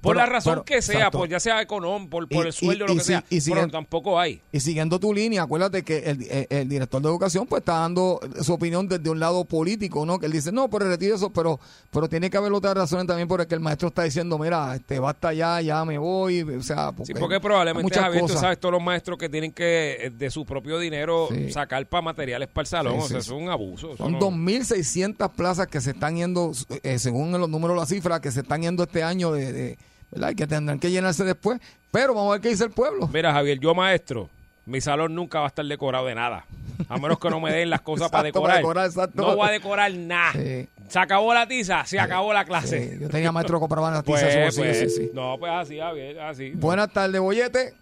[0.00, 1.18] Por Pero- la razón pero, que sea, exacto.
[1.18, 3.40] por ya sea económico, por, por Y- el sueldo, y- lo que si- sea, y
[3.40, 4.40] pero tampoco hay.
[4.52, 8.20] Y siguiendo tu línea, acuérdate que el, el- el director de educación pues está dando
[8.42, 10.18] su opinión desde un lado político, ¿no?
[10.20, 11.58] Que él dice, no, pero retire eso, pero
[11.90, 14.76] pero tiene que haber otras razones también por el que el maestro está diciendo, mira,
[14.76, 18.34] este basta ya, ya me voy, o sea, porque, Sí, porque probablemente, muchas Javier, tú
[18.34, 21.50] sabes, todos los maestros que tienen que, eh, de su propio dinero, Sí.
[21.50, 23.96] sacar para materiales para el salón, Sí, o sea, es un abuso.
[23.96, 28.30] Son no- 2.600 plazas que se están yendo, eh, según los números, las cifras, que
[28.30, 29.78] se están yendo este año, de, de-
[30.10, 30.34] ¿verdad?
[30.34, 31.60] Que tendrán que llenarse después.
[31.90, 33.08] Pero vamos a ver qué dice el pueblo.
[33.12, 34.28] Mira, Javier, yo maestro,
[34.66, 36.44] mi salón nunca va a estar decorado de nada.
[36.88, 38.48] A menos que no me den las cosas para decorar.
[38.48, 39.22] para decorar, exacto.
[39.22, 40.32] No voy a decorar nada.
[40.32, 40.68] Sí.
[40.88, 42.92] Se acabó la tiza, se acabó la clase.
[42.92, 45.10] Sí, yo tenía maestro que compraba las Pues, tizas, pues, sí, sí.
[45.12, 46.50] No, pues así, Javier, así.
[46.54, 47.74] Buenas tardes, Bollete.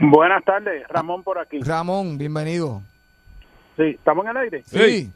[0.00, 1.60] Buenas tardes, Ramón por aquí.
[1.60, 2.82] Ramón, bienvenido.
[3.76, 4.62] Sí, ¿estamos en el aire?
[4.66, 5.10] Sí.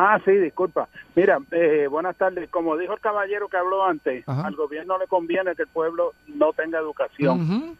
[0.00, 0.86] Ah, sí, disculpa.
[1.16, 2.48] Mira, eh, buenas tardes.
[2.50, 4.46] Como dijo el caballero que habló antes, Ajá.
[4.46, 7.76] al gobierno le conviene que el pueblo no tenga educación.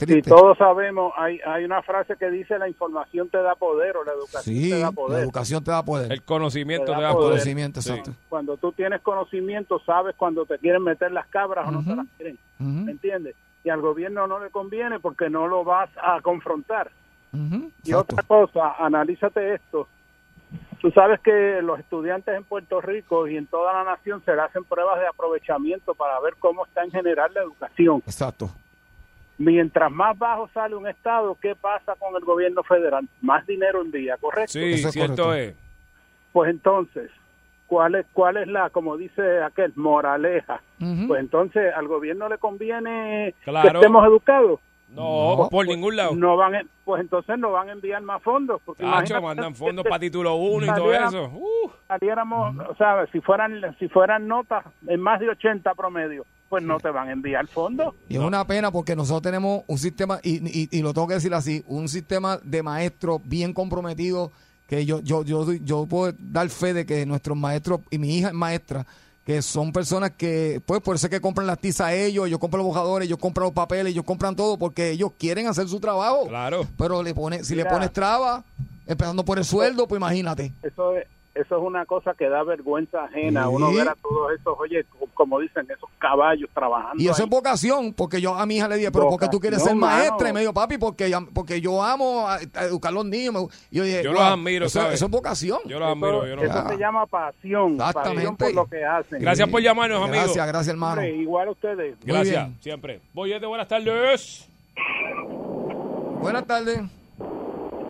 [0.00, 4.04] Y todos sabemos, hay, hay una frase que dice la información te da poder o
[4.04, 5.22] la educación Sí, te da la poder.
[5.22, 6.10] educación te da poder.
[6.10, 7.30] El conocimiento Te te da poder.
[7.32, 8.00] Conocimiento, Sí.
[8.30, 12.06] Cuando tú tienes conocimiento, sabes cuando te quieren meter las cabras o no te las
[12.16, 12.38] quieren.
[12.58, 13.36] ¿Me entiendes?
[13.62, 16.90] Y al gobierno no le conviene porque no lo vas a confrontar.
[17.84, 19.86] Y otra cosa, analízate esto.
[20.80, 24.40] Tú sabes que los estudiantes en Puerto Rico y en toda la nación se le
[24.40, 28.02] hacen pruebas de aprovechamiento para ver cómo está en general la educación.
[28.06, 28.50] Exacto.
[29.36, 33.06] Mientras más bajo sale un estado, ¿qué pasa con el gobierno federal?
[33.22, 34.52] Más dinero envía, ¿correcto?
[34.52, 35.34] Sí, Eso es cierto correcto.
[35.50, 35.56] es.
[36.32, 37.10] Pues entonces,
[37.66, 40.62] ¿cuál es, ¿cuál es la, como dice aquel, moraleja?
[41.06, 43.70] Pues entonces al gobierno le conviene Claro.
[43.70, 44.60] que estemos educados.
[44.94, 46.14] No, No, por ningún lado.
[46.16, 48.60] No van, en- pues entonces no van a enviar más fondos.
[48.64, 48.82] Porque
[49.20, 51.24] mandan fondos para título 1 y todo eso.
[51.34, 56.64] Uh, saliéramos, o sea, si fueran si fueran notas en más de 80 promedio, pues
[56.64, 57.94] no te van a enviar fondos.
[58.08, 61.14] Y es una pena porque nosotros tenemos un sistema, y, y- y lo tengo que
[61.14, 64.32] decir así, un sistema de maestros bien comprometido,
[64.66, 68.16] que yo, yo, yo, doy- yo puedo dar fe de que nuestros maestros, y mi
[68.18, 68.84] hija es maestra,
[69.30, 72.40] que son personas que, pues por eso es que compran las tizas a ellos, ellos
[72.40, 75.78] compran los bojadores, ellos compran los papeles, ellos compran todo, porque ellos quieren hacer su
[75.78, 76.26] trabajo.
[76.26, 76.66] Claro.
[76.76, 77.70] Pero le pone, si le Mira.
[77.70, 78.42] pones traba,
[78.88, 80.52] empezando por el sueldo, pues imagínate.
[80.64, 83.44] Eso es, eso es una cosa que da vergüenza ajena.
[83.44, 83.48] Sí.
[83.52, 87.02] Uno ver a todos esos, oye, como dicen, esos caballos trabajando.
[87.02, 87.24] Y eso ahí.
[87.24, 89.74] es vocación, porque yo a mi hija le dije, pero ¿por qué tú quieres ser
[89.76, 90.28] maestra?
[90.28, 93.46] Y me dijo, papi, porque, porque yo amo a, a educar a los niños.
[93.70, 94.94] Yo dije, Yo los "Wow, admiro, eso, ¿sabes?
[94.94, 95.58] eso es vocación.
[95.66, 96.26] Yo los Eso, admiro.
[96.26, 96.74] Yo los eso admiro.
[96.76, 98.44] se llama pasión, pasión Exactamente.
[98.46, 99.18] por lo que hacen.
[99.20, 100.14] Gracias por llamarnos, amigo.
[100.24, 101.04] Gracias, gracias, hermano.
[101.04, 101.96] Igual a ustedes.
[102.04, 103.00] Gracias, siempre.
[103.14, 104.48] Boyete, buenas tardes.
[106.20, 106.99] Buenas tardes.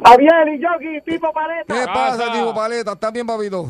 [0.05, 1.75] Javier y Yogi, tipo paleta.
[1.75, 2.93] ¿Qué pasa, tipo paleta?
[2.93, 3.67] ¿Estás bien, papito?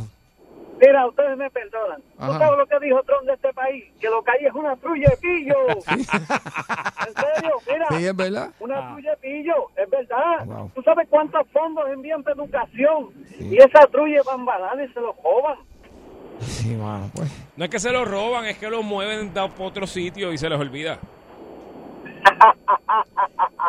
[0.80, 2.02] Mira, ustedes me perdonan.
[2.18, 2.32] Ajá.
[2.32, 3.84] ¿Tú sabes lo que dijo Trump de este país?
[4.00, 5.56] Que lo que hay es una trulla de pillo.
[5.68, 7.86] en serio, mira.
[7.90, 8.50] Sí, es verdad.
[8.60, 10.46] Una trulla de pillo, es verdad.
[10.46, 10.70] Wow.
[10.74, 13.10] ¿Tú sabes cuántos fondos envían para educación?
[13.38, 15.58] Y esa trulla de bambalanes se los joban.
[16.40, 17.30] Sí, mano, pues.
[17.56, 20.48] No es que se los roban, es que los mueven por otro sitio y se
[20.48, 20.98] les olvida.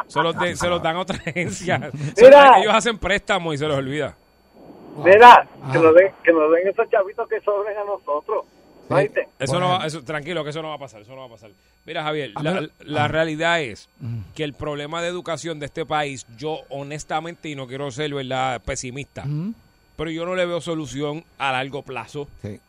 [0.07, 1.91] Se los, de- se los dan a otra agencia.
[2.17, 2.59] Mira.
[2.59, 4.15] ellos hacen préstamos y se los olvida.
[4.97, 5.69] Mira, Ah.
[5.71, 8.45] que, nos den, que nos den esos chavitos que sobren a nosotros.
[9.39, 9.59] Eso Bueno.
[9.59, 11.51] no va, eso, tranquilo, que eso no va a pasar, eso no va a pasar.
[11.85, 13.07] Mira, Javier, A la, ah.
[13.07, 13.87] realidad es
[14.35, 18.61] que el problema de educación de este país, yo honestamente, y no quiero ser ¿verdad?
[18.61, 19.53] pesimista, Ujú.
[19.95, 22.59] pero yo no le veo solución a largo plazo, Sí,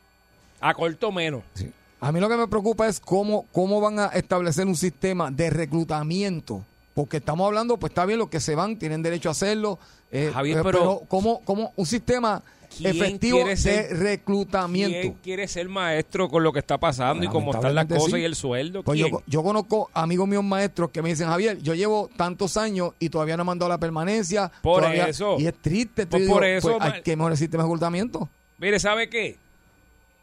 [0.60, 1.42] a corto menos.
[1.54, 1.72] sí.
[2.02, 5.50] A mí lo que me preocupa es cómo, cómo van a establecer un sistema de
[5.50, 6.64] reclutamiento.
[6.94, 9.78] Porque estamos hablando, pues está bien, los que se van tienen derecho a hacerlo.
[10.10, 12.42] eh, Javier, eh, pero- ¿cómo, cómo un sistema
[12.76, 14.98] ¿Quién efectivo de ser- reclutamiento?
[15.00, 18.18] ¿Quién quiere ser maestro con lo que está pasando y cómo están las cosas sí.
[18.18, 18.82] y el sueldo?
[18.82, 22.90] Pues yo, yo conozco amigos míos maestros que me dicen, Javier, yo llevo tantos años
[22.98, 24.50] y todavía no he mandado la permanencia.
[24.60, 25.06] Por todavía-".
[25.08, 25.36] eso.
[25.38, 26.06] Y es triste.
[26.06, 28.28] Pues por digo, eso, pues, hay que mejorar el sistema de reclutamiento.
[28.58, 29.36] Mire, ¿sabe qué?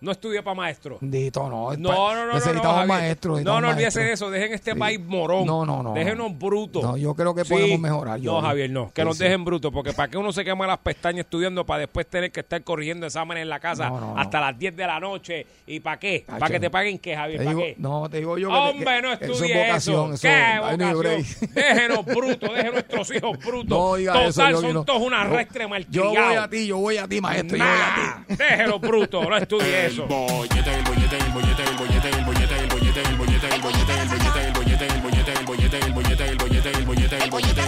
[0.01, 0.97] No estudie para maestro.
[1.01, 1.71] Dito, no.
[1.71, 2.33] No, no, no, no.
[2.35, 3.41] Necesitamos no, maestros.
[3.43, 4.29] No, no olvídese de eso.
[4.29, 4.79] Dejen este Sí.
[4.79, 5.45] país morón.
[5.45, 6.37] No, no, no, Déjenos no.
[6.37, 6.81] brutos.
[6.83, 7.49] No, yo creo que Sí.
[7.53, 8.19] podemos mejorar.
[8.19, 8.91] yo- No, Javier, no.
[8.93, 9.71] Que Sí, nos dejen brutos.
[9.73, 13.05] Porque para que uno se quema las pestañas estudiando para después tener que estar corrigiendo
[13.07, 14.19] exámenes en la casa No, no, no.
[14.19, 15.45] hasta las 10 de la noche.
[15.67, 16.23] ¿Y para qué?
[16.27, 17.39] ¿Para que- te paguen qué, Javier?
[17.39, 17.75] Te ¿Para digo- qué?
[17.77, 20.13] no, te digo yo que- Hombre, no que eso estudie es vocación.
[20.13, 20.13] eso.
[20.13, 21.25] eso ¿Qué vocación?
[21.53, 23.69] Déjenos brutos, dejen nuestros hijos brutos.
[23.77, 24.83] No diga Total, eso, yo son no.
[24.85, 26.13] todos una Yo- restre Yo malcriados.
[26.13, 27.57] voy a ti, yo voy a ti, maestro.
[27.57, 28.01] Yo voy a ti.
[28.29, 30.07] Nah, déjelos brutos, no estudie eso.
[30.07, 33.95] bollete, el bollete, el bollete, el bollete, el bollete, el bollete, el bollete, el bollete,
[33.95, 37.29] el bollete, el bollete, el bollete, el bollete, el bollete, el bollete, el bollete, el
[37.29, 37.61] bollete.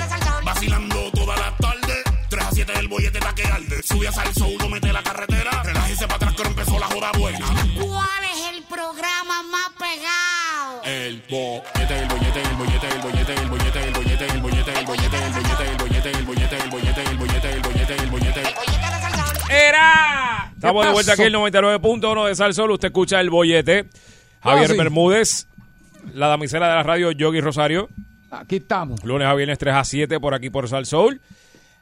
[0.43, 3.84] Vacilando toda la tarde, 3 a 7 el bollete está que arde.
[3.84, 7.45] Sube a salso, uno mete la carretera, relájese para atrás que empezó la joda buena.
[7.79, 10.84] ¿Cuál es el programa más pegado?
[10.84, 13.20] El el bollete, el bollete, el bollete, el bollete,
[20.62, 22.69] Estamos de vuelta aquí en el 99.1 de Sal Sol.
[22.69, 23.86] Usted escucha el bollete.
[24.43, 24.78] Javier Ah, sí.
[24.78, 25.47] Bermúdez,
[26.13, 27.89] la damisela de la radio Yogi Rosario.
[28.30, 29.04] Aquí estamos.
[29.04, 31.19] Lunes a viernes 3 a 7 por aquí por Sal Soul.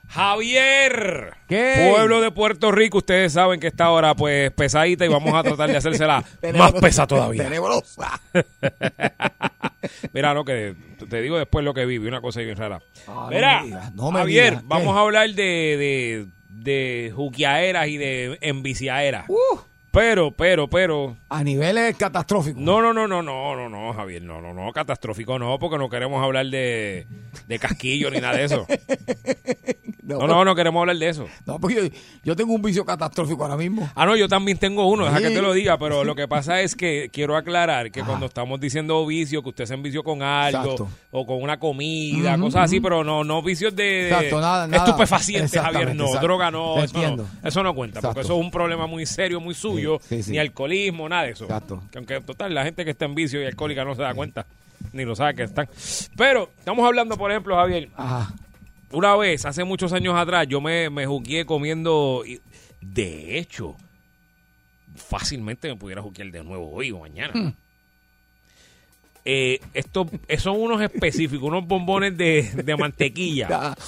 [0.08, 1.90] Javier, ¿Qué?
[1.94, 5.70] pueblo de Puerto Rico, ustedes saben que esta hora pues pesadita y vamos a tratar
[5.70, 6.24] de hacérsela
[6.56, 7.44] más pesa todavía.
[7.44, 8.20] Tenebrosa.
[10.14, 10.74] Mira, no, que
[11.10, 12.82] te digo después lo que viví, una cosa bien rara.
[13.30, 16.26] Mira, no me Javier, vamos a hablar de, de,
[16.64, 19.26] de juquiaeras y de enviciaeras.
[19.30, 19.60] Uh,
[19.92, 22.62] Pero, pero, pero, a niveles catastróficos.
[22.62, 25.90] no, no, no, no, no, no, no, Javier, no, no, no, catastrófico no, porque no
[25.90, 27.08] queremos hablar de,
[27.48, 28.68] de casquillo ni nada de eso.
[30.02, 31.28] No, no, no queremos hablar de eso.
[31.46, 31.82] No, porque yo,
[32.24, 33.88] yo tengo un vicio catastrófico ahora mismo.
[33.94, 35.24] Ah, no, yo también tengo uno, deja Sí.
[35.26, 38.60] que te lo diga, pero lo que pasa es que quiero aclarar que cuando estamos
[38.60, 40.90] diciendo vicio, que usted se envició con algo Exacto.
[41.12, 44.84] o con una comida, cosas así, pero no no vicios de, de Exacto, nada, nada.
[44.84, 48.88] estupefacientes, Javier, no, droga no, eso no, eso no cuenta, porque eso es un problema
[48.88, 50.32] muy serio, muy suyo, Sí, sí, sí.
[50.32, 51.46] ni alcoholismo, nada de eso.
[51.46, 51.84] Exacto.
[51.92, 54.46] Que aunque total, la gente que está en vicio y alcohólica no se da cuenta,
[54.94, 55.68] ni lo sabe que están.
[56.16, 58.34] Pero estamos hablando, por ejemplo, Javier, Ajá.
[58.92, 62.24] una vez, hace muchos años atrás, yo me, me jugué comiendo.
[62.26, 62.40] y-
[62.82, 63.76] De hecho,
[64.96, 67.54] fácilmente me pudiera juguear de nuevo hoy o mañana.
[69.26, 73.76] Eh, estos eh, son unos específicos, unos bombones de, de mantequilla.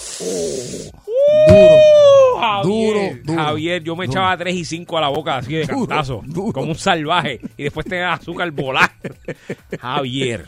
[1.47, 4.13] Uh, Javier, Duro, duro, Javier, yo me duro.
[4.19, 6.53] echaba 3 y 5 a la boca así de Duro, cantazo, duro.
[6.53, 8.91] como un salvaje, y después tenía azúcar volar.
[9.79, 10.47] Javier,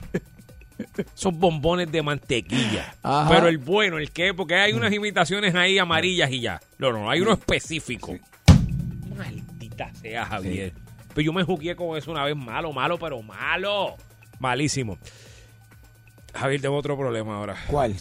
[1.13, 2.95] son bombones de mantequilla.
[3.03, 3.29] Ajá.
[3.29, 6.59] Pero el bueno, el que, porque hay unas imitaciones ahí amarillas y ya.
[6.77, 8.15] No, no, hay uno específico.
[9.15, 10.73] Maldita sea, Javier.
[11.13, 13.95] Pero yo me jugué con eso una vez malo, malo, pero malo.
[14.39, 14.97] Malísimo.
[16.33, 17.55] Javier, tengo otro problema ahora.
[17.67, 17.95] ¿Cuál?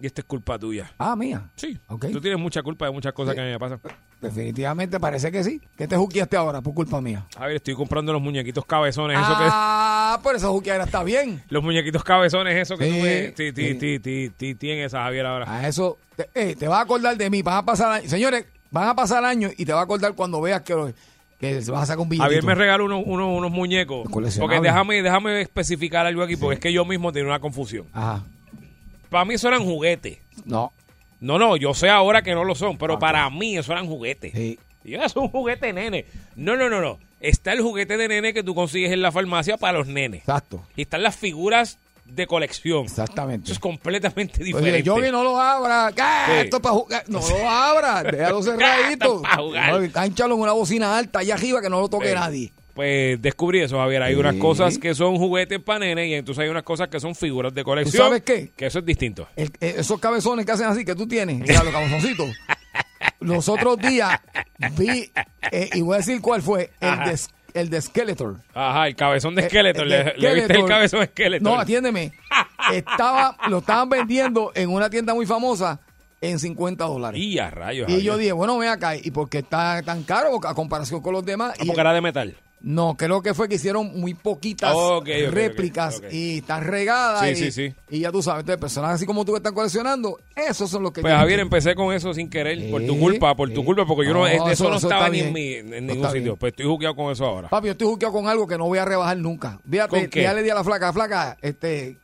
[0.00, 0.92] Y esta es culpa tuya.
[0.98, 1.50] Ah, mía.
[1.56, 1.78] Sí.
[1.88, 2.06] Ok.
[2.12, 3.80] Tú tienes mucha culpa de muchas cosas que a mí me pasan.
[4.20, 5.60] Definitivamente parece que sí.
[5.76, 7.26] ¿Qué te juqueaste ahora por culpa mía?
[7.36, 9.18] Javier, estoy comprando los muñequitos cabezones.
[9.18, 11.42] Eso que, Ah, por esa juqueadera está bien.
[11.48, 13.34] los muñequitos cabezones, eso que Sí, tú ves.
[13.36, 13.78] Sí, sí, sí.
[13.80, 15.52] sí, sí, sí, tiene esa, Javier, ahora.
[15.58, 17.42] A eso, te, eh, te vas a acordar de mí.
[17.42, 18.10] Van a pasar años.
[18.10, 20.74] Señores, van a pasar años y te vas a acordar cuando veas que,
[21.38, 22.24] que vas a sacar un billetito.
[22.24, 24.08] Javier me regaló unos, unos, unos muñecos.
[24.10, 27.86] Porque déjame, déjame especificar algo aquí, porque es que yo mismo tenía una confusión.
[27.92, 28.24] Ajá.
[29.14, 30.18] Para mí eso eran juguetes.
[30.44, 30.72] No.
[31.20, 33.00] No, no, yo sé ahora que no lo son, pero Ok.
[33.00, 34.32] para mí eso eran juguetes.
[34.34, 34.58] Sí.
[34.84, 36.04] Y eso es un juguete nene.
[36.36, 36.98] No, no, no, no.
[37.20, 40.20] Está el juguete de nene que tú consigues en la farmacia para los nenes.
[40.20, 40.62] Exacto.
[40.76, 42.84] Y están las figuras de colección.
[42.84, 43.44] Exactamente.
[43.44, 44.82] Eso es completamente Pues diferente.
[44.82, 45.88] yo que no lo abra.
[45.88, 46.32] Sí.
[46.44, 47.04] Esto es para jugar.
[47.08, 48.02] No lo abra.
[48.02, 48.90] Déjalo cerradito.
[48.90, 49.80] Esto es pa' jugar.
[49.80, 52.14] No, Cánchalo en una bocina alta allá arriba que no lo toque Sí.
[52.14, 52.52] nadie.
[52.74, 54.02] Pues descubrí eso, Javier.
[54.02, 54.20] Hay Sí.
[54.20, 57.54] unas cosas que son juguetes para nene y entonces hay unas cosas que son figuras
[57.54, 58.02] de colección.
[58.06, 58.50] sabes qué?
[58.56, 59.28] Que eso es distinto.
[59.36, 62.28] El- eh, esos cabezones que hacen así que tú tienes, los cabezoncitos.
[63.20, 64.20] Los otros días
[64.76, 65.10] vi,
[65.50, 67.18] eh, y voy a decir cuál fue, el de,
[67.54, 68.36] el de Skeletor.
[68.52, 69.86] Ajá, el cabezón de Eh, Skeletor.
[69.86, 71.42] ¿Le, de le viste el cabezón de Skeletor?
[71.42, 72.12] No, atiéndeme.
[72.72, 75.80] Estaba, lo estaban vendiendo en una tienda muy famosa
[76.20, 77.18] en 50 dólares.
[77.20, 77.88] Y a rayos.
[77.90, 81.12] Y yo dije, bueno, ven acá, ¿y por qué está tan caro a comparación con
[81.12, 81.52] los demás?
[81.58, 82.36] Ah, Y- porque era de metal.
[82.66, 87.20] No, creo que fue que hicieron muy poquitas ok, réplicas y están regadas.
[87.20, 87.74] Sí, y, sí, sí.
[87.90, 90.92] y ya tú sabes, entonces personajes así como tú que están coleccionando, esos son los
[90.92, 91.02] que...
[91.02, 93.66] Pues yo- Javier, empecé con eso sin querer, por tu Sí, culpa, por tu sí.
[93.66, 96.22] culpa, porque yo no, eso, eso- no eso estaba ni en, mi, en ningún sitio.
[96.22, 96.36] bien.
[96.36, 97.48] Pues estoy jugueado con eso ahora.
[97.48, 99.60] Papi, yo estoy juqueado con algo que no voy a rebajar nunca.
[99.70, 101.98] Fíjate, ya le di a la flaca, flaca, este,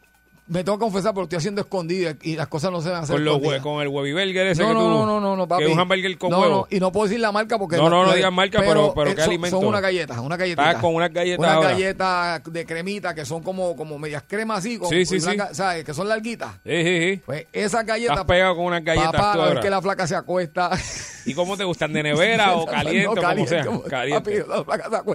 [0.50, 3.02] me tengo que confesar porque estoy haciendo escondido y las cosas no se van a
[3.04, 4.88] hacer Con, los hue- con el Webby Burger ese no, que no, tú...
[4.88, 5.62] no, no, no, no, papi.
[5.62, 6.56] Que es un hamburger con no, huevo.
[6.70, 7.76] No, y no puedo decir la marca porque...
[7.76, 9.58] No, no, no digas marca, pero- pero eh, ¿qué son, alimento?
[9.58, 10.66] Son unas galletas, unas galletitas.
[10.66, 11.70] Estás con unas galletas Unas ahora.
[11.70, 14.76] galletas de cremita que son como, como medias cremas así.
[14.78, 15.36] Con, Sí, sí, sí.
[15.52, 15.84] ¿Sabes?
[15.84, 16.52] Que son larguitas.
[16.64, 17.22] Sí, sí, sí.
[17.24, 18.16] Pues esas galletas...
[18.16, 19.60] Estás pegado con unas galletas Papá, tú ahora.
[19.60, 20.70] que la flaca se acuesta...
[21.26, 21.92] ¿Y cómo te gustan?
[21.92, 23.64] ¿De nevera o caliente No, o como sea?
[23.88, 24.44] Caliente.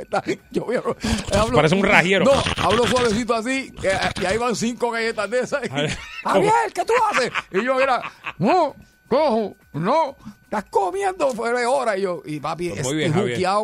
[0.09, 0.39] Papi.
[0.51, 0.79] Yo voy a-
[1.39, 2.25] hablo- Parece un rajero.
[2.25, 2.33] No,
[2.63, 3.73] hablo suavecito así,
[4.21, 5.61] y ahí van cinco galletas de esas.
[6.23, 7.31] Javier, ¿qué tú haces?
[7.51, 8.01] Y yo era,
[8.37, 8.75] no,
[9.07, 11.97] cojo, no, estás comiendo fuera de hora.
[11.97, 13.11] Y yo, y papi, Pues es muy bien,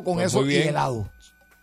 [0.03, 0.69] con Pues eso muy y bien.
[0.69, 1.09] helado.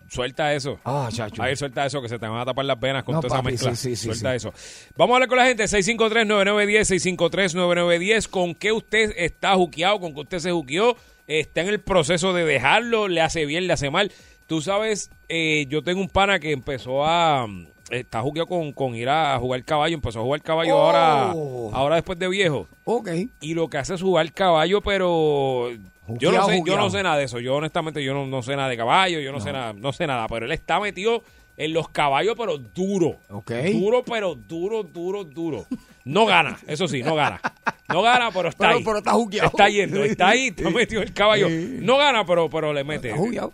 [0.09, 0.78] Suelta eso.
[0.84, 1.42] Ah, chacho.
[1.42, 3.42] Ahí suelta eso, que se te van a tapar las venas con No, toda esa
[3.42, 3.74] mezcla.
[3.76, 4.36] sí, sí, sí, suelta sí.
[4.36, 4.52] eso.
[4.96, 5.64] Vamos a hablar con la gente.
[5.64, 7.16] 653-9910,
[7.54, 8.28] 653-9910.
[8.28, 10.00] ¿Con qué usted está juqueado?
[10.00, 10.96] ¿Con qué usted se juqueó?
[11.26, 13.09] ¿Está en el proceso de dejarlo?
[13.09, 13.66] ¿Le hace bien?
[13.66, 14.11] ¿Le hace mal?
[14.46, 17.46] Tú sabes, eh, yo tengo un pana que empezó a...
[17.90, 19.94] Está juqueado con, con ir a jugar caballo.
[19.94, 20.80] Empezó a jugar caballo Oh.
[20.80, 21.30] ahora,
[21.78, 22.66] ahora después de viejo.
[22.84, 23.09] Ok.
[23.40, 25.70] Y lo que hace es jugar caballo, pero
[26.18, 27.38] yo no sé, yo no sé nada de eso.
[27.40, 30.06] Yo honestamente yo no, no sé nada de caballo, yo no, sé nada, no sé
[30.06, 31.22] nada, pero él está metido
[31.56, 33.16] en los caballos, pero duro.
[33.28, 35.66] Duro, pero duro, duro, duro.
[36.04, 37.40] No gana, eso sí, no gana.
[37.88, 38.84] No gana, pero está Pero- ahí.
[38.84, 39.48] pero está juqueado.
[39.48, 41.48] Está yendo, está ahí, está metido el caballo.
[41.50, 43.09] No gana, pero, pero le mete.
[43.11, 43.52] Está juqueado.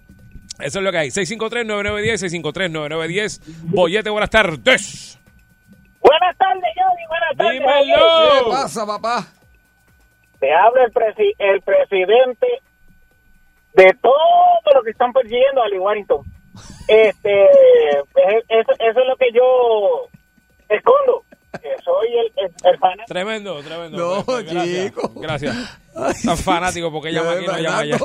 [0.60, 1.08] Eso es lo que hay.
[1.10, 3.40] 653-9910, 653-9910.
[3.64, 5.18] Bollete, buenas tardes.
[6.00, 7.02] Buenas tardes, Johnny.
[7.08, 7.60] Buenas tardes.
[7.60, 8.44] Dímelo.
[8.44, 9.26] ¿Qué pasa, papá?
[10.44, 12.46] Te habla el, presi- el presidente
[13.72, 14.14] de todo
[14.74, 16.20] lo que están persiguiendo a Lee Warrington.
[16.86, 20.06] Este, es- eso, eso es lo que yo
[20.68, 21.22] escondo.
[21.62, 23.06] Que soy el, el, el fanático.
[23.06, 23.96] Tremendo, tremendo.
[24.18, 25.12] No, Pues, gracias, chico.
[25.16, 25.80] Gracias.
[26.24, 27.96] Tan fanático porque llama aquí, no llama allá.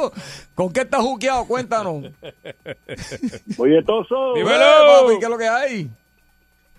[0.56, 1.46] ¿Con qué estás juqueado?
[1.46, 2.06] Cuéntanos.
[3.58, 4.34] Oye, Toso.
[4.36, 4.56] Dímelo.
[4.64, 5.90] Eh, papi, ¿Qué es lo que hay?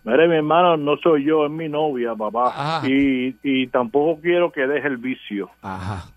[0.05, 2.83] Mire, mi hermano, no soy yo, es mi novia, papá.
[2.87, 5.51] Y, y tampoco quiero que deje el vicio.
[5.63, 6.11] Ajá.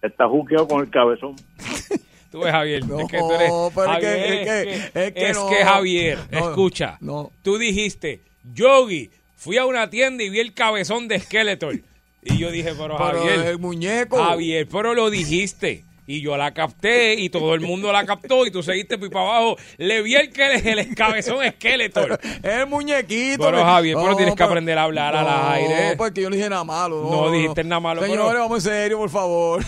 [0.00, 1.34] Está juqueado con el cabezón.
[2.30, 2.84] Tú ves, Javier.
[2.86, 3.50] No, es que tú eres.
[3.74, 5.48] pero es que- Javier, es que- es que no.
[5.64, 6.98] Javier, No, escucha.
[7.00, 7.30] no.
[7.42, 8.20] Tú dijiste,
[8.54, 11.76] Yogi, fui a una tienda y vi el cabezón de Skeletor.
[12.22, 13.46] Y yo dije, pero, Pero Javier.
[13.46, 14.16] el muñeco.
[14.22, 15.84] Javier, pero lo dijiste.
[16.06, 19.56] Y yo la capté y todo el mundo la captó y tú seguiste para abajo.
[19.78, 22.20] Le vi el, que, el cabezón Skeletor.
[22.22, 23.42] Es el muñequito.
[23.44, 25.90] Pero, Javier, pero tienes que aprender a hablar al aire.
[25.90, 27.08] No, porque yo no dije nada malo.
[27.10, 29.64] No dijiste nada malo, Señores, pero- vamos en serio, por favor.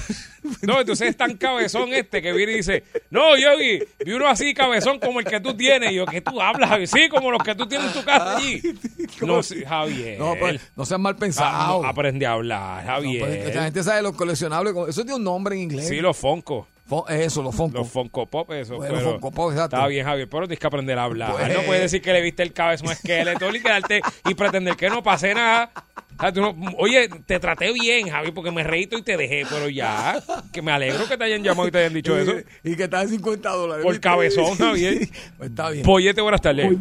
[0.62, 4.54] No, entonces es tan cabezón este que viene y dice, no, Yogi, vi uno así
[4.54, 5.92] cabezón como el que tú tienes.
[5.92, 6.88] Y yo, ¿qué tú hablas, Javier?
[6.88, 8.62] Sí, como los que tú tienes en tu casa allí.
[9.20, 10.18] No, sí, Javier.
[10.18, 11.82] No, pues, no seas mal Ah, pensado.
[11.82, 13.54] no, aprende a hablar, No, pues, Javier.
[13.54, 14.74] la gente sabe los coleccionables.
[14.88, 15.88] Eso tiene un nombre en inglés.
[15.88, 16.66] Sí, los Fonco.
[17.08, 17.78] Eso, los Funko.
[17.78, 18.76] Los Funko Pop, eso.
[18.76, 19.76] Bueno, pero Funko Pop, exacto.
[19.76, 21.32] Está bien, Javier, pero tienes que aprender a hablar.
[21.32, 24.76] Pues- No puedes decir que le viste el cabezón a esqueleto y quedarte y pretender
[24.76, 25.70] que no pase nada.
[26.78, 30.16] Oye, te traté bien, Javier, porque me reí y te dejé, pero ya,
[30.52, 32.32] que me alegro que te hayan llamado y te hayan dicho eso.
[32.64, 33.84] Y, que está en 50 dólares.
[33.84, 35.08] Por cabezón, Javier.
[35.36, 35.84] Pues está bien.
[35.84, 36.72] Pollete, buenas tardes.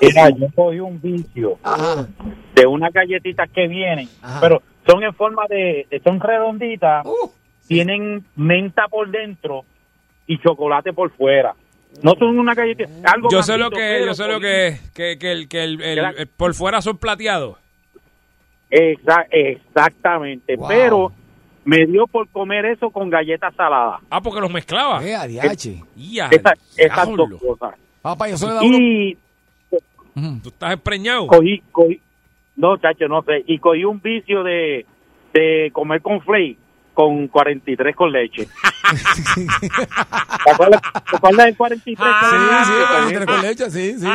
[0.00, 2.06] Mira, yo cogí un vicio Ajá.
[2.54, 4.40] de unas galletitas que vienen, Ajá.
[4.40, 7.30] pero son en forma de, son redonditas, Uh.
[7.68, 9.64] Tienen menta por dentro
[10.26, 11.54] y chocolate por fuera.
[12.02, 15.32] No son una galletita, algo Yo sé lo que, yo sé lo que, que, que
[15.32, 17.56] el, que el, el- el- por fuera son plateados.
[18.70, 20.68] Exa- exactamente, Wow.
[20.68, 21.12] pero
[21.64, 24.00] me dio por comer eso con galletas saladas.
[24.10, 25.04] Ah, porque los mezclaba.
[25.04, 25.10] Eh.
[25.10, 27.26] Ya, Esa- esas diablo.
[27.28, 27.74] dos cosas.
[28.00, 28.78] Papá, yo solo uno.
[28.78, 29.18] Y.
[30.42, 31.26] Tú estás empreñado.
[31.26, 32.00] cogí, cogí,
[32.56, 34.84] no, chacho, no sé, y cogí un vicio de,
[35.32, 36.58] de comer con flake
[36.94, 38.48] con 43 con leche.
[40.44, 40.80] ¿Te acuerdas,
[41.10, 42.64] ¿te acuerdas del 43 con Ah, Sí, leche?
[42.64, 44.06] sí, Ah, con leche, con leche, sí, sí, sí, sí.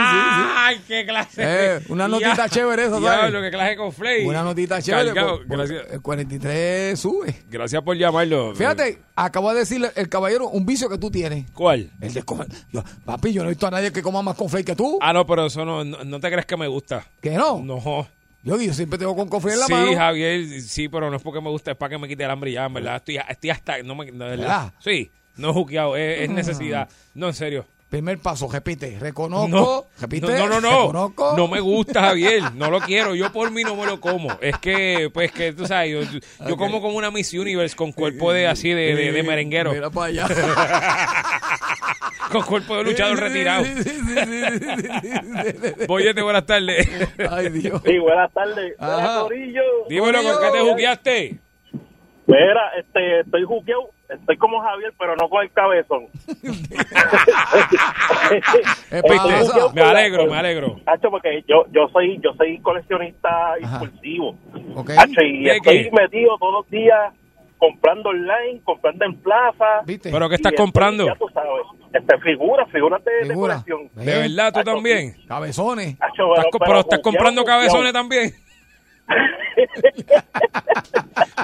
[0.58, 1.42] Ay, qué clase.
[1.44, 2.50] Eh, una notita Ya.
[2.50, 3.20] chévere eso, ¿sabes?
[3.22, 4.26] Diablo, qué clase con Flay.
[4.26, 5.06] Una notita chévere.
[5.14, 5.38] Cargado.
[5.40, 7.36] por- por- Gracias, el 43 sube.
[7.50, 8.54] gracias por llamarlo.
[8.56, 11.50] Fíjate, acabo de decirle el caballero un vicio que tú tienes.
[11.52, 11.92] ¿Cuál?
[12.02, 12.48] El de comer.
[12.72, 15.00] Yo, papi, yo no he visto a nadie que coma más conflay que tú.
[15.02, 17.06] Ah, no, pero eso no, no, no te crees que me gusta.
[17.22, 17.60] ¿Que no?
[17.64, 18.08] No.
[18.48, 19.96] Yo, yo siempre tengo con conflay en la Sí, mano.
[19.96, 22.52] Javier, sí, pero no es porque me gusta, es para que me quite el hambre
[22.52, 22.96] ya, en verdad.
[22.96, 24.74] Estoy, estoy hasta, no me, verdad.
[24.80, 26.88] Sí, no juqueado, es, es necesidad.
[27.14, 27.66] No, en serio.
[27.90, 28.98] Primer paso, repite.
[29.00, 29.48] Reconozco.
[29.48, 30.28] No, repite.
[30.28, 31.08] no, no, no, no.
[31.08, 31.34] Reconozco.
[31.38, 32.54] No me gusta, Javier.
[32.54, 33.16] No lo quiero.
[33.16, 34.30] Yo por mí no me lo como.
[34.42, 36.20] Es que, pues, que tú sabes, yo,
[36.50, 39.72] yo como como una Miss Universe con cuerpo de así de, de, de merenguero.
[39.72, 40.28] Mira para allá.
[42.32, 43.64] Con cuerpo de luchador retirado.
[45.88, 46.88] Boyete, buenas tardes.
[47.32, 47.82] Ay, Dios.
[47.86, 48.76] Sí, buenas tardes.
[48.80, 48.94] Ajá.
[48.96, 49.62] Buenas, Corillo.
[49.90, 51.40] Dímelo, ¿con qué te jugueaste?
[52.28, 56.08] Mira, este, estoy juqueado, estoy como Javier, pero no con el cabezón.
[58.92, 60.76] Me la- alegro, me alegro.
[60.86, 63.80] Hacho, porque yo, yo soy, yo soy coleccionista Ajá.
[63.84, 64.36] impulsivo.
[64.76, 64.90] Ok.
[64.98, 65.92] Hacho, y ¿De estoy qué?
[65.92, 67.14] metido todos los días
[67.58, 69.82] comprando online, comprando en plaza.
[69.86, 70.12] ¿Viste?
[70.12, 71.06] ¿Pero qué estás Y comprando?
[71.08, 71.52] Ya tú sabes,
[71.94, 73.64] este, figuras, figuras de, de Figura.
[73.68, 73.90] ¿Eh?
[73.96, 75.16] ¿De verdad tú también?
[75.28, 75.96] Cabezones.
[76.00, 78.34] Hacho, ¿Estás co- pero estás comprando cabezones también.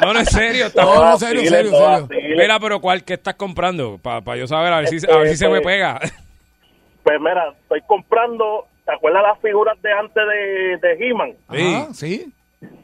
[0.02, 0.66] No, no, en serio.
[0.68, 1.42] estás- No, no, serio.
[2.38, 3.98] Mira, pero ¿cuál que estás comprando?
[4.00, 6.00] Para yo saber, a ver si, a ver si se me Este, pega.
[7.04, 11.34] Pues mira, estoy comprando, ¿te acuerdas las figuras de antes de, de He-Man?
[11.48, 12.34] Ajá, sí.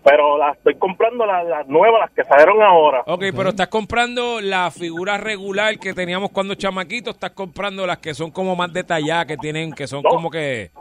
[0.03, 3.03] Pero las estoy comprando las, las nuevas, las que salieron ahora.
[3.05, 8.13] Ok, pero estás comprando la figura regular que teníamos cuando chamaquitos, estás comprando las que
[8.13, 10.09] son como más detalladas, que tienen, que son No.
[10.09, 10.71] como que...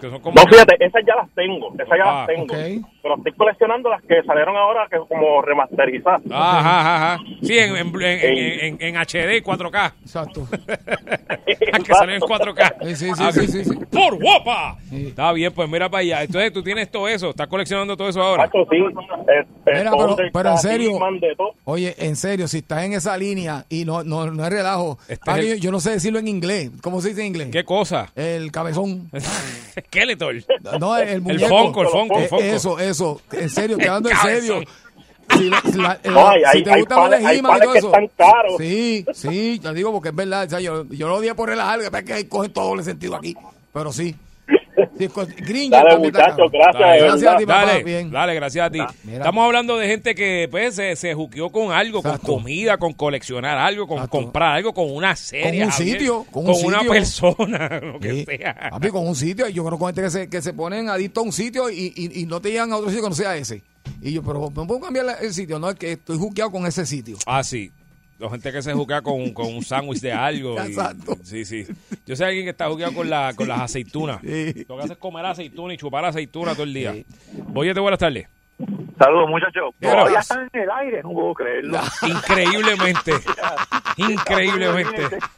[0.00, 2.44] que son como No, fíjate, esas ya las tengo, esas ya Ah, las tengo.
[2.44, 2.86] ok.
[3.02, 6.22] Pero estoy coleccionando las que salieron ahora, que como remasterizadas.
[6.30, 7.24] Ajá, ajá, ajá.
[7.42, 9.92] Sí, en, en, en, en- en HD y 4K.
[10.02, 10.46] Exacto.
[11.46, 12.74] que salen en 4K.
[12.88, 13.76] Sí, sí, sí, Ah, sí, sí, sí.
[13.90, 14.76] ¡Por guapa!
[14.90, 15.08] Sí.
[15.08, 16.22] Está bien, pues mira para allá.
[16.22, 18.44] Entonces tú tienes todo eso, estás coleccionando todo eso ahora.
[18.44, 18.76] Este,
[19.72, 19.92] Mira,
[20.32, 20.98] pero- en serio.
[21.64, 25.30] Oye, en serio, si estás en esa línea y no, no, no es relajo, Este
[25.30, 26.70] ah, es el- yo, yo no sé decirlo en inglés.
[26.82, 27.48] ¿Cómo se dice en inglés?
[27.52, 28.10] ¿Qué cosa?
[28.14, 29.10] El cabezón.
[29.90, 30.34] Skeletor.
[30.78, 31.48] No, el, El muñeco.
[31.48, 32.44] Funko, el Funko, el Eh, Funko.
[32.44, 33.20] Eso, eso.
[33.32, 34.60] En serio, te hablando en serio.
[35.36, 37.78] Si, la- si la- eh, No, hay- si te hay gusta el hay todo que
[37.78, 37.86] eso.
[37.88, 38.54] están caros.
[38.58, 40.46] Sí, sí, te digo porque es verdad.
[40.46, 42.82] o sea, yo, yo lo odié por relajar, que pasa que ahí cogen todo el
[42.84, 43.36] sentido aquí.
[43.72, 44.14] Pero sí.
[45.08, 47.66] Gringer Dale, muchachos, gracias, de Gracias a ti, papá.
[47.66, 48.10] Dale, Bien.
[48.10, 48.78] dale, gracias a ti.
[49.04, 49.18] mira.
[49.18, 52.26] Estamos hablando de gente que pues, se, se juqueó con algo, Exacto.
[52.26, 54.18] con comida, con coleccionar algo, con Exacto.
[54.18, 55.60] comprar algo, con una serie.
[55.60, 56.92] Con un sitio, con un una sitio.
[56.92, 58.24] persona, lo que Sí.
[58.26, 58.68] sea.
[58.70, 61.32] Papi, con un sitio, yo conozco gente que se, que se ponen adictos a un
[61.32, 63.62] sitio y, y, y no te llevan a otro sitio que no sea ese.
[64.02, 65.58] Y yo, pero ¿me puedo cambiar el sitio?
[65.58, 67.16] No, es que estoy juqueado con ese sitio.
[67.26, 67.70] Ah, sí.
[68.20, 70.54] La gente que se juquea con, con un sándwich de algo.
[70.62, 71.16] y- Exacto.
[71.24, 71.66] sí, sí.
[72.06, 74.20] Yo sé alguien que está juqueado con, la, con las aceitunas.
[74.22, 74.64] Sí.
[74.68, 76.94] Lo que hace es comer aceituna y chupar aceituna todo el día.
[77.54, 78.28] Oye, buenas tardes.
[78.98, 79.74] Saludos, muchachos.
[79.80, 81.78] Todavía están en el aire, no puedo creerlo.
[82.06, 83.12] Increíblemente.
[83.96, 85.18] Increíblemente.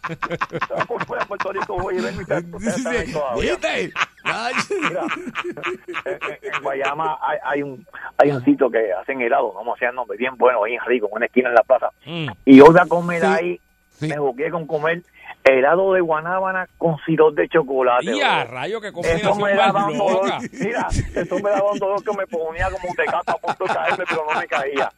[6.05, 7.85] En, Guayama hay, hay un
[8.19, 11.09] hay un sitio que hacen helado, no me sé el nombre, bien bueno, bien rico,
[11.09, 11.91] en una esquina en la plaza.
[12.07, 12.29] Mm.
[12.45, 13.61] Y yo voy a comer Sí, ahí,
[13.91, 14.09] sí.
[14.09, 15.03] me busqué con comer
[15.45, 18.05] helado de guanábana con sirope de chocolate.
[18.17, 18.53] Y a bro.
[18.55, 22.27] rayo que Eso me daba un dolor, mira, eso me daba un dolor que me
[22.27, 24.93] ponía como un tecato a punto de caerme, pero no me caía.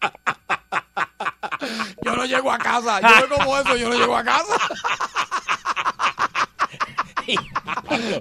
[2.03, 3.01] Yo no llego a casa.
[3.01, 4.55] Yo no como eso, yo no llego a casa.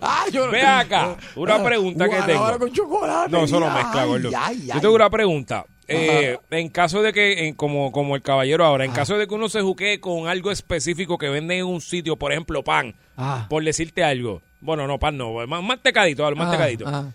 [0.01, 2.59] Ah, yo Ve acá, una pregunta que tengo.
[2.59, 3.32] con chocolate.
[3.32, 4.30] No, eso Ay, mezcla, gordo.
[4.30, 5.65] Yo tengo una pregunta.
[5.88, 9.34] Eh, en caso de que, en- como, como el caballero ahora, en caso de que
[9.34, 13.48] uno se juquee con algo específico que venden en un sitio, por ejemplo, pan, Ah.
[13.50, 14.42] por decirte algo.
[14.62, 16.86] Bueno, no, pan no, más, más tecadito, más tecadito.
[16.88, 17.12] ah.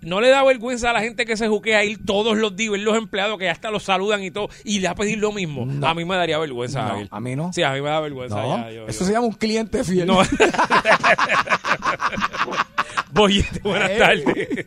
[0.00, 2.80] ¿No le da vergüenza a la gente que se juquea ir todos los días, ver
[2.82, 5.66] los empleados que hasta los saludan y todo, y le va a pedir lo mismo?
[5.84, 6.82] A mí me daría vergüenza.
[7.00, 7.52] No, a mí no.
[7.52, 8.36] Sí, a mí me da vergüenza.
[8.40, 10.06] No, ya, yo- eso yo- se llama un cliente fiel.
[10.06, 10.20] No.
[13.12, 14.66] Bollete, buenas tardes.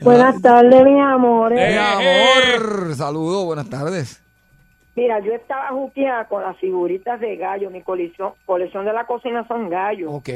[0.00, 1.70] Buenas tardes, mis amores.
[1.70, 4.22] Mi amor, saludos, buenas tardes.
[4.94, 7.70] Mira, yo estaba juqueada con las figuritas de gallo.
[7.70, 10.10] Mi colección, colección de la cocina son gallos.
[10.10, 10.28] Ok,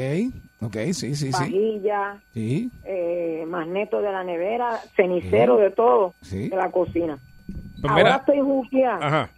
[0.61, 1.31] ok, sí, sí, sí.
[1.31, 6.49] Vajilla, Sí, eh, magneto de la nevera, cenicero, de todo, Sí.
[6.49, 7.17] de la cocina.
[7.81, 8.15] Pues Ahora mira.
[8.17, 9.29] estoy juqueada Ajá.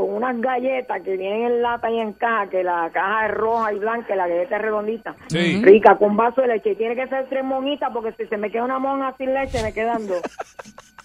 [0.00, 3.72] Con unas galletas que vienen en lata y en caja, que la caja es roja
[3.72, 5.16] y blanca y la galleta es redondita.
[5.28, 5.60] Sí.
[5.62, 6.72] Rica, con vaso de leche.
[6.72, 9.62] Y tiene que ser tres monitas porque si se me queda una mona sin leche,
[9.62, 10.22] me quedan dos.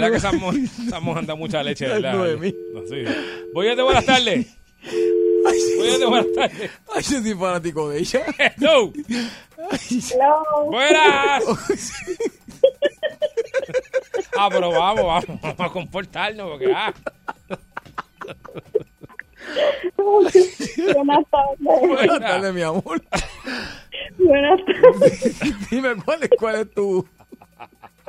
[0.00, 2.14] verdad que estamos, estamos andando mucha leche, ¿verdad?
[2.14, 3.04] No, sí.
[3.52, 4.46] Bollete, buenas tardes.
[5.76, 6.70] Bollete, buenas tardes.
[6.94, 8.22] Ay, yo soy fanático de ella.
[8.56, 8.92] Hello.
[9.80, 10.70] Hello.
[10.70, 11.44] Buenas.
[14.36, 16.92] Ah, pero vamos, vamos, vamos a comportarnos porque ah.
[19.96, 21.58] Buenas tardes.
[21.58, 23.02] Buenas tardes, mi amor.
[24.18, 25.40] Buenas tardes.
[25.70, 27.06] Dime, ¿cuál es, cuál es tu...?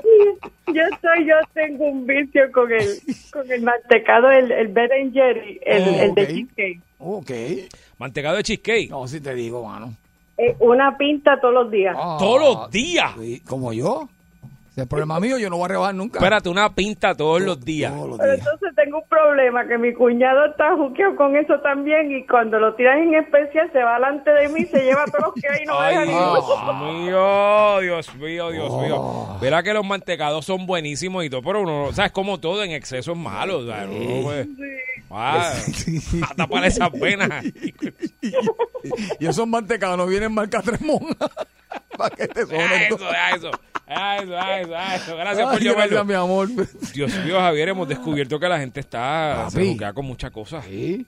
[0.74, 2.86] Yo estoy, yo tengo un vicio con el,
[3.34, 6.80] con el mantecado, el, el Ben and Jerry, el, Oh, el de cheesecake.
[7.00, 7.32] Ok.
[7.98, 8.90] Mantecado de cheesecake.
[8.90, 9.94] No, si te digo, mano.
[10.38, 11.96] Eh, una pinta todos los días.
[12.00, 13.12] Ah, Todos los días.
[13.20, 14.08] sí, como yo.
[14.72, 16.18] Es el problema mío, yo no voy a rebajar nunca.
[16.20, 17.92] Espérate, una pinta todos los días.
[17.94, 18.46] Todos los Pero días.
[18.48, 22.74] entonces tengo un problema, que mi cuñado está juqueado con eso también y cuando lo
[22.76, 25.66] tiran en especial se va delante de mí, se lleva todos los que hay y
[25.66, 28.82] no me deja Ay, ni Dios mío, Dios mío, Dios Oh.
[28.82, 29.38] mío.
[29.42, 32.64] Verá que los mantecados son buenísimos y todo, pero uno, o sea, es como todo
[32.64, 33.58] en exceso es malo.
[33.60, 34.48] o sea, uno no puede-
[35.14, 35.52] Ah,
[36.30, 37.44] a tapar esas venas.
[39.20, 41.30] Y esos mantecados no vienen marca tres monjas.
[41.98, 43.60] Para que te Deja sobren eso, deja eso, deja
[43.92, 45.16] eso, eso, eso.
[45.16, 45.26] Gracias por
[45.60, 46.06] gracias, llamarlo.
[46.06, 46.50] mi amor.
[46.94, 49.72] Dios mío, Javier, hemos descubierto que la gente está se Papi.
[49.74, 50.64] juquea con muchas cosas.
[50.66, 51.06] Sí.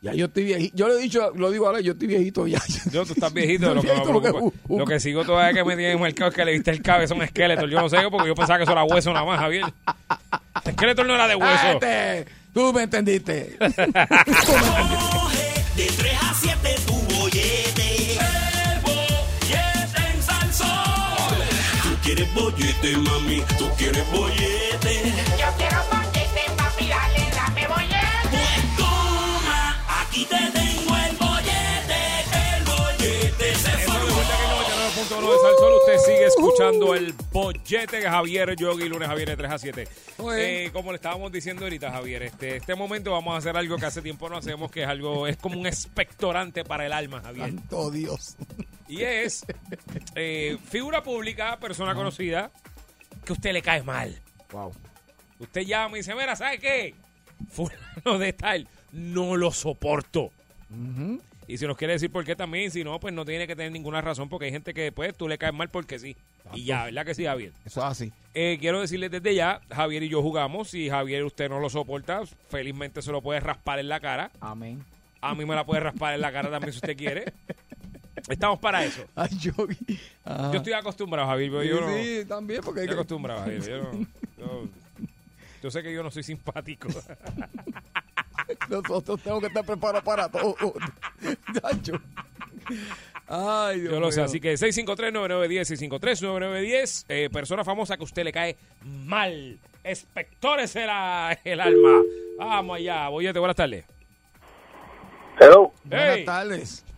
[0.00, 0.76] Ya yo estoy viejito.
[0.76, 2.60] Yo le he dicho, lo digo ahora, yo estoy viejito ya.
[2.92, 4.56] Yo, tú estás viejito, lo que, Viejito, me porque, preocupa.
[4.68, 4.78] uh, uh.
[4.78, 7.66] Lo que sigo todavía que me tienen marcado es que le viste el cabezón esqueleto.
[7.66, 9.64] Yo no sé, porque yo pensaba que eso era hueso nada más, Javier.
[10.64, 11.80] El esqueleto no era de hueso.
[12.54, 13.56] Tú me entendiste.
[13.58, 13.66] De
[15.98, 17.65] 3 a 7 tu bollete.
[22.16, 23.40] Quieres bollete, mami.
[23.58, 25.12] Tú quieres bollete.
[25.38, 28.28] Yo quiero bollete, papi, dale, dame bollete.
[28.30, 30.75] Pues toma, aquí te tengo
[35.36, 39.36] el 99.1 de Salsol usted sigue escuchando el bollete de Javier Yogi, lunes a viernes
[39.36, 39.88] 3 a 7.
[40.18, 40.48] Muy bien.
[40.48, 43.86] Eh, como le estábamos diciendo ahorita, Javier, este, este momento vamos a hacer algo que
[43.86, 47.46] hace tiempo no hacemos, que es algo, es como un expectorante para el alma, Javier.
[47.48, 48.36] Santo Dios.
[48.88, 49.44] Y es
[50.14, 52.50] eh, figura pública, persona conocida,
[53.24, 54.20] que usted le cae mal.
[54.52, 54.72] Wow.
[55.38, 56.94] Usted llama y dice, mira, ¿sabe qué?
[57.50, 60.30] Fulano de tal, no lo soporto.
[61.48, 63.70] Y si nos quiere decir por qué también, si no, pues no tiene que tener
[63.70, 66.16] ninguna razón, porque hay gente que después tú le caes mal porque sí.
[66.54, 67.52] Y ya, ¿verdad que sí, Javier?
[67.64, 68.12] Eso es así.
[68.34, 70.70] Eh, quiero decirles desde ya, Javier y yo jugamos.
[70.70, 74.30] Si Javier usted no lo soporta, felizmente se lo puede raspar en la cara.
[74.40, 74.84] Amén.
[75.20, 77.32] A mí me la puede raspar en la cara también si usted quiere.
[78.28, 79.04] Estamos para eso.
[79.14, 79.28] Ay.
[80.24, 80.50] Ajá.
[80.52, 81.96] Yo estoy acostumbrado, Javier, pero yo no...
[81.96, 83.62] Sí, también, porque Estoy que- acostumbrado, Javier.
[83.62, 84.06] Yo, no-
[84.38, 84.68] yo-
[85.62, 86.88] yo sé que yo no soy simpático.
[88.68, 90.54] nosotros tenemos que estar preparados para todo.
[91.62, 92.00] Nacho.
[93.28, 98.24] Ay, Dios Yo lo sé, así que 653-9910, 653-9910, eh, persona famosa que a usted
[98.24, 99.58] le cae mal.
[99.82, 100.88] Espectores el,
[101.44, 102.02] el alma.
[102.38, 103.84] Vamos allá, Boyete, buenas tardes.
[105.40, 105.72] Hello.
[105.84, 106.24] Buenas Hey.
[106.24, 106.82] tardes.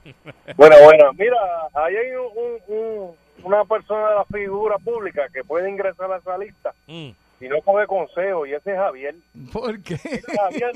[0.57, 1.37] Bueno, bueno, mira,
[1.75, 3.11] ahí hay un- un-
[3.45, 7.11] una persona de la figura pública que puede ingresar a esa lista Mm.
[7.41, 9.15] Y no coge consejo, y ese es Javier.
[9.53, 9.97] ¿Por qué?
[9.97, 10.73] Javier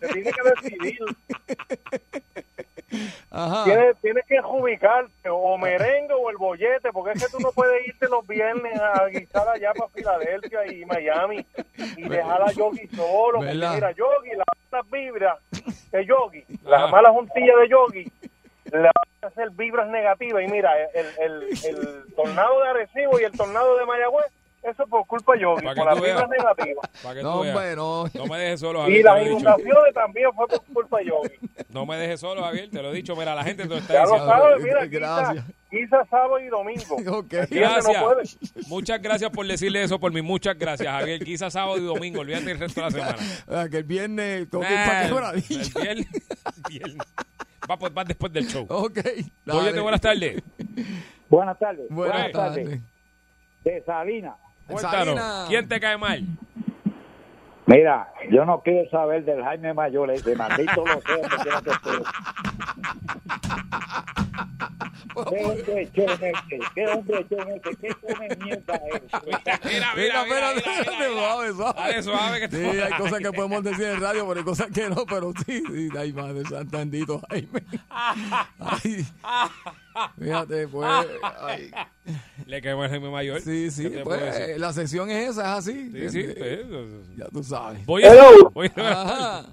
[0.00, 0.98] se tiene que decidir.
[3.30, 3.64] Ajá.
[3.64, 7.86] Tienes, tienes que ubicarte o merengue o el bollete, porque es que tú no puedes
[7.86, 11.44] irte los viernes a guisar allá para Filadelfia y Miami
[11.96, 13.40] y dejar a Yogi solo.
[13.40, 15.38] Mira, Yogi, las malas vibras
[15.90, 18.12] de Yogi, las malas juntillas de Yogi,
[18.72, 18.92] le van
[19.22, 20.42] a hacer vibras negativas.
[20.44, 24.26] Y mira, el, el, el tornado de Arecibo y el tornado de Mayagüez
[24.70, 26.28] eso es por culpa de Yogi, por la tú vibra veas.
[26.28, 26.80] negativa.
[27.02, 28.04] Para que No, hombre, no.
[28.14, 29.02] No me dejes solo, Y Javier.
[29.02, 31.34] te las lo inundaciones también fue por culpa de Yogi.
[31.68, 32.70] No me dejes solo, Javier.
[32.70, 33.14] Te lo he dicho.
[33.16, 34.32] Mira, la gente te lo está Ya lo diciendo.
[34.34, 35.44] sabes, mira, Gracias.
[35.44, 36.96] quizás quizá sábado y domingo.
[37.18, 37.34] Ok.
[37.34, 37.86] Aquí Gracias.
[37.86, 38.22] no puede.
[38.68, 40.22] Muchas gracias por decirle eso por mí.
[40.22, 41.24] Muchas gracias, Javier.
[41.24, 42.20] Quizás sábado y domingo.
[42.20, 43.16] Olvídate el resto de la semana.
[43.48, 45.80] Ah, que el viernes toque Nah, el maravilla.
[45.80, 46.06] viernes,
[46.68, 46.98] viernes.
[47.70, 48.64] Va, pues, va después del show.
[48.68, 48.98] Ok.
[49.44, 49.80] Dale.
[49.80, 50.42] buenas tardes.
[51.28, 51.86] Buenas tardes.
[51.90, 52.80] Buenas tardes.
[53.64, 54.36] De Salina.
[54.66, 55.48] Cuéntanos.
[55.48, 56.22] ¿quién te cae mal?
[57.66, 61.70] Mira, yo no quiero saber del Jaime Mayor, ese maldito lo sé, que quiero que
[61.70, 61.90] esté.
[65.16, 65.90] ¿Qué hombre ese?
[66.74, 67.76] ¿Qué hombre ese?
[67.80, 69.02] ¿Qué come mierda es?
[69.24, 71.20] Mira, mira, Mira, mira, mira, espérate, mira, espérate, mira.
[71.20, 72.02] suave, suave.
[72.02, 74.88] Suave que Sí, te hay cosas que podemos decir en radio, pero hay cosas que
[74.90, 77.62] no, pero sí, sí, ay, madre santa, bendito Jaime.
[78.60, 79.06] Ay,
[80.18, 80.88] fíjate, pues,
[81.40, 81.70] ay,
[82.46, 83.40] Le mal Jaime Mayor.
[83.40, 84.60] sí, sí, ¿Qué te puedo pues, decir?
[84.60, 85.90] la sesión es esa, es así.
[85.90, 86.34] Sí, sí.
[86.38, 87.84] pues, Ya tú sabes.
[87.84, 88.50] Voy a, Hello.
[88.54, 89.44] voy a- Ajá.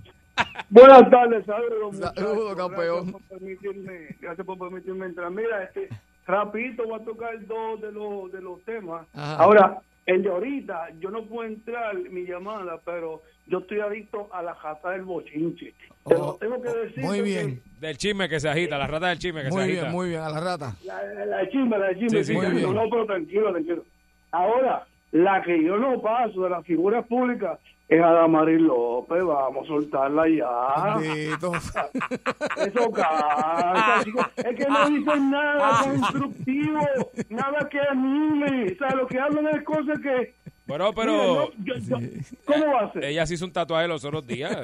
[0.69, 1.97] Buenas tardes, saludos.
[1.97, 3.05] Saludos, campeón.
[3.05, 5.31] Gracias por permitirme, gracias por permitirme entrar.
[5.31, 5.89] Mira, este,
[6.27, 9.07] rapidito voy a tocar dos de los, de los temas.
[9.13, 9.35] Ajá.
[9.37, 14.41] Ahora, el de ahorita, yo no puedo entrar mi llamada, pero yo estoy adicto a
[14.41, 15.73] la jata del bochinche.
[16.05, 17.03] Te lo Oh, tengo que oh, decir.
[17.03, 19.79] Muy bien, Del chisme que se agita, la rata del chisme que muy se bien,
[19.79, 19.91] agita.
[19.91, 20.75] muy bien, a la rata.
[20.85, 22.09] La, la, la chisme, la chisme.
[22.09, 22.73] Sí, sí, sí, muy no, bien.
[22.75, 23.83] no, pero tranquilo, tranquilo.
[24.31, 29.23] Ahora, la que yo no paso de las figuras públicas es Adamaris López.
[29.23, 30.97] Vamos a soltarla ya.
[30.97, 31.51] Bendito.
[32.57, 34.25] Eso cansa, chicos.
[34.37, 36.79] Es que no dicen nada constructivo,
[37.29, 38.71] nada que anime.
[38.73, 40.33] O sea, lo que hablan es cosas que.
[40.65, 41.97] Bueno, Mira, pero no, yo- yo-
[42.45, 43.03] ¿Cómo va a ser?
[43.05, 44.57] ella se hizo un tatuaje los otros días.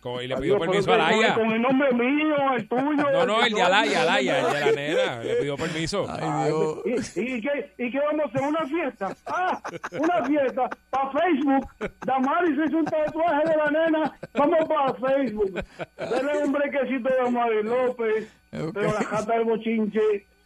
[0.00, 1.34] Como- y le pidió permiso a Laia.
[1.34, 3.10] Con el nombre mío, el tuyo.
[3.12, 5.22] No, no, el de Alaya, Alaya, el de la nena.
[5.24, 6.06] Le pidió permiso.
[6.08, 7.12] Ay, Dios.
[7.16, 8.42] ¿Y, y qué, ¿Y qué vamos a hacer?
[8.48, 9.16] ¿Una fiesta?
[9.26, 9.60] Ah,
[9.92, 11.68] una fiesta para Facebook.
[12.04, 14.18] Damaris hizo un tatuaje de la nena.
[14.34, 15.64] Vamos para Facebook.
[15.96, 18.28] Dale un brequecito de Damaris López.
[18.50, 20.00] Pero la jata del bochinche.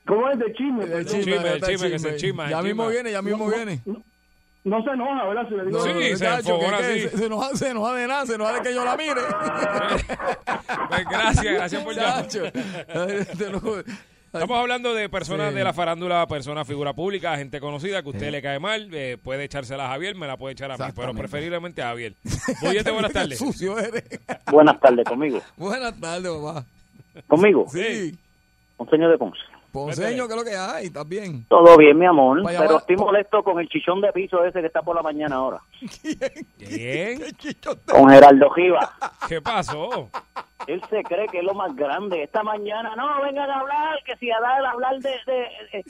[0.06, 0.84] ¿Cómo es de chisme?
[0.84, 3.80] El chisme, chisme, el chisme, que se chima, Ya mismo viene, ya mismo viene.
[3.84, 4.02] No
[4.62, 5.48] se enoja, ¿verdad?
[5.48, 7.00] Si le digo No, Sí, se muchacho, enfogona que- así.
[7.00, 9.14] Se, se enoja, se enoja de nada, se enoja de que yo la mire.
[10.88, 12.24] Pues gracias, gracias por llamar.
[12.24, 12.44] Muchacho.
[12.94, 13.78] Ay, te lo-
[14.32, 15.56] Estamos hablando de personas Sí.
[15.56, 19.18] de la farándula, personas figura pública, gente conocida que a usted le cae mal, eh,
[19.22, 22.14] puede echársela a Javier, me la puede echar a mí, pero preferiblemente a Javier.
[22.62, 23.38] Buyete, buenas tardes.
[23.38, 24.04] sucio eres.
[24.52, 25.40] Buenas tardes, conmigo.
[25.56, 26.64] Buenas tardes, papá.
[27.26, 27.66] ¿Conmigo?
[27.72, 28.16] Sí.
[28.76, 29.40] Un señor de Ponce.
[29.72, 30.86] Ponceño, ¿qué es lo que hay?
[30.86, 31.44] ¿Estás bien?
[31.48, 34.66] Todo bien, mi amor, Vaya, pero estoy molesto con el chichón de piso ese que
[34.66, 35.58] está por la mañana ahora.
[36.58, 37.22] ¿Quién?
[37.90, 38.92] Con Geraldo Giva.
[39.28, 40.08] ¿Qué pasó?
[40.66, 42.22] Él se cree que es lo más grande.
[42.22, 45.32] Esta mañana, no, vengan a hablar, que si a dar, hablar de, de,
[45.72, 45.84] de,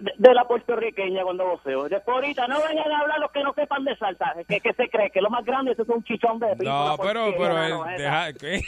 [0.00, 1.88] de- de la puertorriqueña cuando voceo.
[1.88, 4.32] Después ahorita, no vengan a hablar los que no sepan de salsa.
[4.48, 6.70] Que, que se cree que lo más grande eso es un chichón de piso.
[6.72, 8.60] No, pero, pero, él, deja, ¿qué?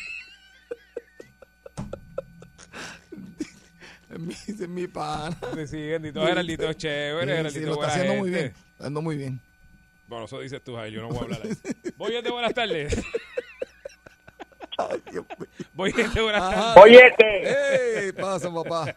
[4.16, 5.36] Es mi, es mi pana.
[5.66, 8.38] Sí, Geraldito, Geraldito es chévere, Sí, sí, Geraldito lo está haciendo muy gente.
[8.42, 8.46] bien.
[8.46, 9.40] Está haciendo muy bien.
[10.08, 11.50] Bueno, eso dices tú, Javier, yo no voy a hablar ahí.
[11.96, 13.02] Buyete, buenas tardes.
[15.74, 16.74] Buyete, buenas Ajá.
[16.74, 16.82] tardes.
[16.84, 18.12] Oyete, ¡Ey!
[18.12, 18.94] Pasa, papá.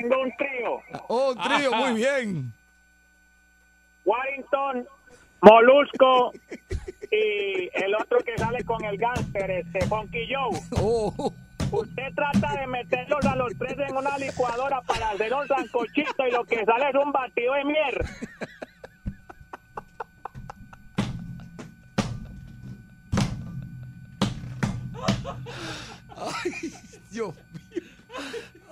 [0.00, 0.80] tengo un trío.
[1.08, 2.52] Oh, un trío, muy bien.
[4.04, 4.86] Warrington,
[5.40, 6.32] Molusco
[7.10, 10.60] y el otro que sale con el gánster, este, Funky Joe.
[10.80, 11.32] Oh,
[11.74, 16.30] Usted trata de meterlos a los tres en una licuadora para hacer un sancochito y
[16.30, 17.94] lo que sale es un batido de miel.
[27.10, 27.82] Dios mío.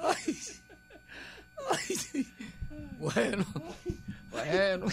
[0.03, 0.39] Ay.
[1.71, 2.27] Ay.
[2.99, 3.45] Bueno.
[4.31, 4.87] Bueno.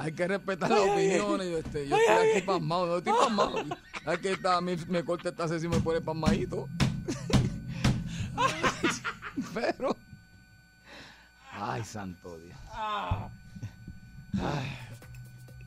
[0.00, 1.50] Hay que respetar las opiniones.
[1.50, 2.86] Yo, este, yo estoy aquí pasmado.
[2.86, 3.64] No estoy pasmado.
[4.06, 6.68] Aquí está, mi, me corta esta si me pone pasmadito.
[9.54, 9.96] Pero.
[11.52, 12.56] Ay, santo Dios.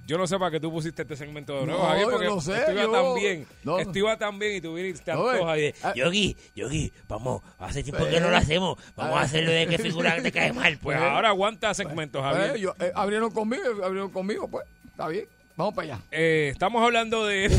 [0.05, 2.27] Yo no sé para qué tú pusiste este segmento de nuevo, No, Javier, yo porque
[2.27, 3.45] no sé, esto iba yo- tan bien.
[3.63, 3.79] no.
[3.79, 5.75] Esto iba tan bien y tú viniste No, antoja de...
[5.83, 8.77] ah, Yogi, Yogi, vamos, hace tiempo que no lo hacemos.
[8.95, 10.77] Vamos a hacerlo de que figura te cae mal.
[10.77, 11.03] Pues Eh.
[11.03, 12.55] ahora aguanta segmentos, Javier.
[12.55, 14.65] Eh, yo- eh, abrieron conmigo, abrieron conmigo, pues.
[14.85, 15.25] Está bien.
[15.57, 16.01] Vamos para allá.
[16.11, 17.49] Eh, estamos hablando de,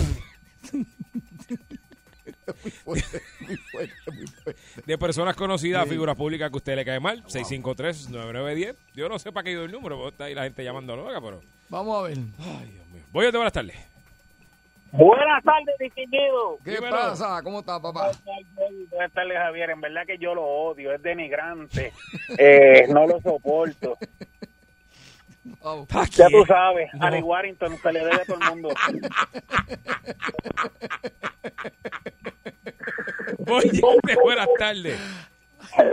[2.65, 4.61] Muy fuerte, muy fuerte, muy fuerte.
[4.87, 7.23] de personas conocidas, figuras públicas que a usted le cae mal.
[7.25, 8.75] 653-9910.
[8.95, 11.21] Yo no sé para qué dio el número, porque está ahí la gente llamando loca,
[11.21, 11.41] pero...
[11.69, 12.19] Vamos a ver.
[12.39, 13.03] Ay, Dios mío.
[13.13, 13.77] Voy a buenas tardes.
[14.91, 16.59] Buenas tardes, distinguido.
[16.65, 16.97] ¿Qué Dímelo.
[16.97, 17.43] pasa?
[17.43, 18.11] ¿Cómo está, papá?
[18.91, 19.71] Buenas tardes, Javier.
[19.71, 21.93] En verdad que yo lo odio, es denigrante.
[22.39, 23.97] Eh, no lo soporto.
[26.11, 28.69] Ya tú sabes, Harry Warrington se le debe a todo el mundo.
[33.39, 33.81] Boyete,
[34.23, 34.99] buenas tardes.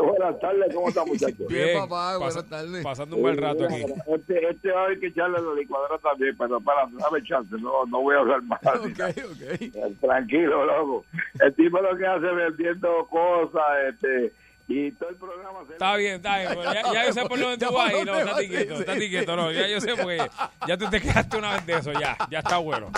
[0.02, 1.48] buenas tardes, ¿cómo están muchachos?
[1.48, 2.84] Bien, papá, buenas pasa- tardes.
[2.84, 3.84] Pasando un buen rato aquí.
[4.08, 7.86] Este, este va a haber que echarle la licuadora también, pero para, dame chance, no,
[7.86, 8.60] no voy a hablar más.
[10.02, 11.06] Tranquilo, loco.
[11.40, 14.34] El tipo lo que hace vendiendo cosas, este,
[14.68, 16.50] y todo el programa se Está bien, está bien.
[16.74, 19.52] ya, ya yo sé por dónde tú vas y no, estate quieto, estate quieto, no,
[19.52, 20.28] ya yo sé porque
[20.68, 22.92] ya tú te quedaste una vez de eso, ya, ya está bueno.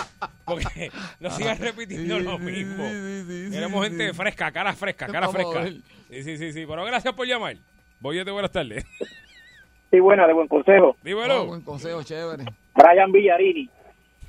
[0.44, 0.90] Porque
[1.20, 2.84] no sigas repitiendo lo mismo.
[3.50, 5.60] Queremos gente fresca, cara fresca, cara a fresca.
[5.60, 5.74] ver.
[6.10, 7.56] Sí, sí, sí, sí, pero gracias por llamar.
[8.00, 8.86] Boyete, buenas tardes.
[9.90, 10.96] Sí, buena, de buen consejo.
[11.02, 11.42] Dímelo.
[11.42, 12.44] Oh, buen consejo, chévere.
[12.74, 13.68] Brian Villarini.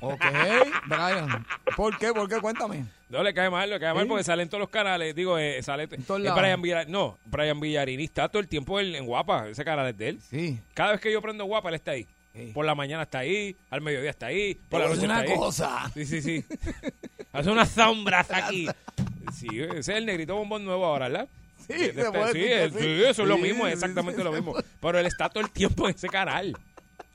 [0.00, 0.20] Ok,
[0.86, 1.46] Brian.
[1.76, 2.12] ¿Por qué?
[2.12, 2.40] ¿Por qué?
[2.40, 2.84] Cuéntame.
[3.08, 4.08] No le cae mal, le cae mal Sí.
[4.08, 5.14] porque sale en todos los canales.
[5.14, 5.86] Digo, eh, sale.
[5.88, 6.40] todos es lados.
[6.40, 6.92] Brian Villarini.
[6.92, 9.48] No, Brian Villarini está todo el tiempo en, en Guapa.
[9.48, 10.20] Ese canal es de él.
[10.30, 10.58] Sí.
[10.74, 12.06] Cada vez que yo prendo Guapa, él está ahí.
[12.54, 15.20] Por la mañana está ahí, al mediodía está ahí, por la Pero es noche una
[15.20, 15.38] está ahí.
[15.38, 15.90] cosa.
[15.92, 16.44] Sí, sí, sí.
[17.32, 18.68] Hace unas sombras aquí.
[19.34, 21.28] Sí, ese es el negrito bombón nuevo ahora, ¿verdad?
[21.66, 23.02] Sí, Este- se puede sí, el- sí.
[23.04, 24.54] eso es lo mismo, es exactamente lo se mismo.
[24.80, 26.56] Pero él está todo el tiempo en ese canal.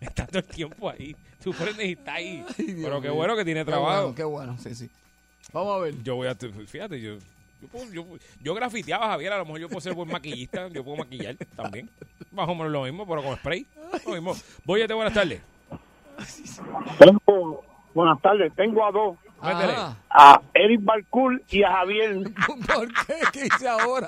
[0.01, 1.15] Está todo el tiempo ahí.
[1.45, 2.43] Tú prendes y está ahí.
[2.57, 3.15] Dios Pero qué mío.
[3.15, 4.01] bueno que tiene Qué trabajo.
[4.01, 4.89] bueno, Qué bueno, sí, sí.
[5.53, 6.03] Vamos a ver.
[6.03, 6.35] Yo voy a.
[6.35, 7.13] Fíjate, yo.
[7.61, 8.05] Yo, puedo- yo,
[8.41, 11.35] yo grafiteaba a Javier, a lo mejor yo puedo ser buen maquillista, yo puedo maquillar
[11.55, 11.89] también.
[12.31, 13.65] Más o menos lo mismo, pero con spray.
[14.05, 14.35] Lo mismo.
[14.65, 15.41] Voy buenas tardes.
[16.99, 19.17] Tengo, buenas tardes, tengo a dos.
[19.41, 19.73] Métele.
[20.09, 22.23] A Eric Balcour y a Javier.
[22.73, 23.15] ¿Por qué?
[23.31, 24.07] ¿Qué hice ahora?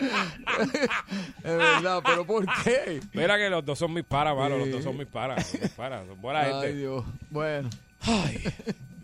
[0.00, 3.00] Es verdad, pero ¿por qué?
[3.12, 4.56] Mira que los dos son mis paras, mano.
[4.58, 5.54] Los dos son mis paras.
[5.60, 6.06] Mis paras.
[6.06, 6.74] Son buena Ay, gente.
[6.74, 7.04] Dios.
[7.30, 7.70] Bueno.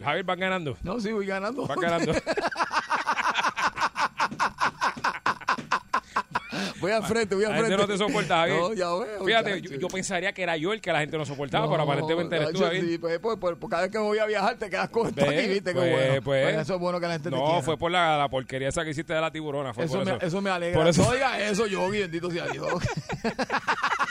[0.02, 0.76] Javier van ganando.
[0.82, 1.66] No, sí, voy ganando.
[1.66, 2.12] Van ganando.
[6.80, 7.92] Voy al frente, voy al La gente frente.
[7.92, 8.58] no te soporta, Javier.
[8.60, 9.24] No, ya veo.
[9.24, 11.82] Fíjate, yo, yo pensaría que era yo el que la gente no soportaba, pero No,
[11.84, 12.84] aparentemente eres tú, Javier.
[12.84, 15.48] Sí, pues, pues, pues, pues, cada vez que voy a viajar te quedas Ve, aquí,
[15.48, 15.72] ¿viste?
[15.72, 16.22] Pues, bueno.
[16.22, 16.44] pues.
[16.44, 17.62] Pues eso es bueno que la gente te No, quiera.
[17.62, 19.72] fue por la, la porquería esa que hiciste de la tiburona.
[19.74, 20.26] Fue Eso por me, eso.
[20.26, 20.78] eso me alegra.
[20.78, 22.66] Por eso- No digas eso, yo, bendito sea Dios.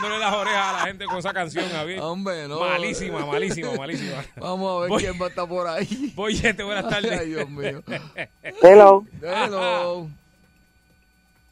[0.00, 2.00] Envenenándole las orejas a la gente con esa canción, Javier.
[2.00, 2.60] Hombre, no.
[2.60, 4.24] Malísima, malísima, malísima.
[4.36, 6.12] Vamos a ver Voy- quién va a estar por ahí.
[6.14, 7.18] Boyete, buenas tardes.
[7.20, 7.82] Ay, Dios mío.
[8.62, 9.04] Hello.
[9.22, 10.08] Hello.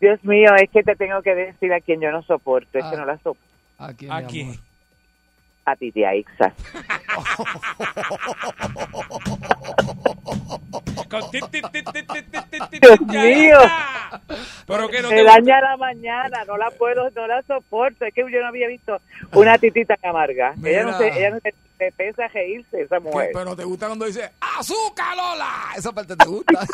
[0.01, 2.95] Dios mío, es que te tengo que decir a quien yo no soporto, es que
[2.97, 3.01] Ah.
[3.01, 3.43] no la soporto.
[3.79, 4.25] Aquí, mi amor.
[4.25, 4.61] A ti, tía
[5.81, 6.53] Ixas.
[11.09, 13.59] Con Dios mío.
[14.67, 15.23] Pero Me gusta.
[15.25, 18.05] daña la mañana, no la puedo, no la soporto.
[18.05, 19.01] Es que yo no había visto
[19.33, 20.55] una titita tan amarga.
[20.65, 23.31] Ella no se, ella no se, se piensa reírse, esa mujer.
[23.33, 25.73] Pero te gusta cuando dice ¡Azúcar, Lola!
[25.77, 26.61] Esa parte te gusta.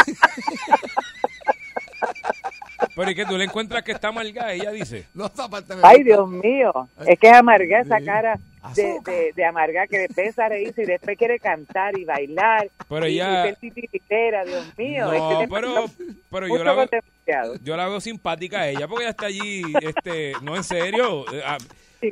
[2.96, 4.52] Pero ¿y que tú le encuentras que está amarga?
[4.52, 5.06] Ella dice.
[5.14, 6.02] No, esa parte Ay.
[6.04, 6.88] Dios mío.
[7.06, 8.38] Es que es amarga esa cara
[8.74, 12.70] de, de, de amarga que pesa a reírse y después quiere cantar y bailar.
[12.88, 15.06] Pero y, ella- y Dios mío.
[15.06, 15.84] No, es que pero,
[16.30, 17.54] pero yo la veo, demasiado.
[17.62, 21.24] yo la veo simpática a ella porque ella está allí, este, no en serio.
[21.32, 21.58] Eh, ah.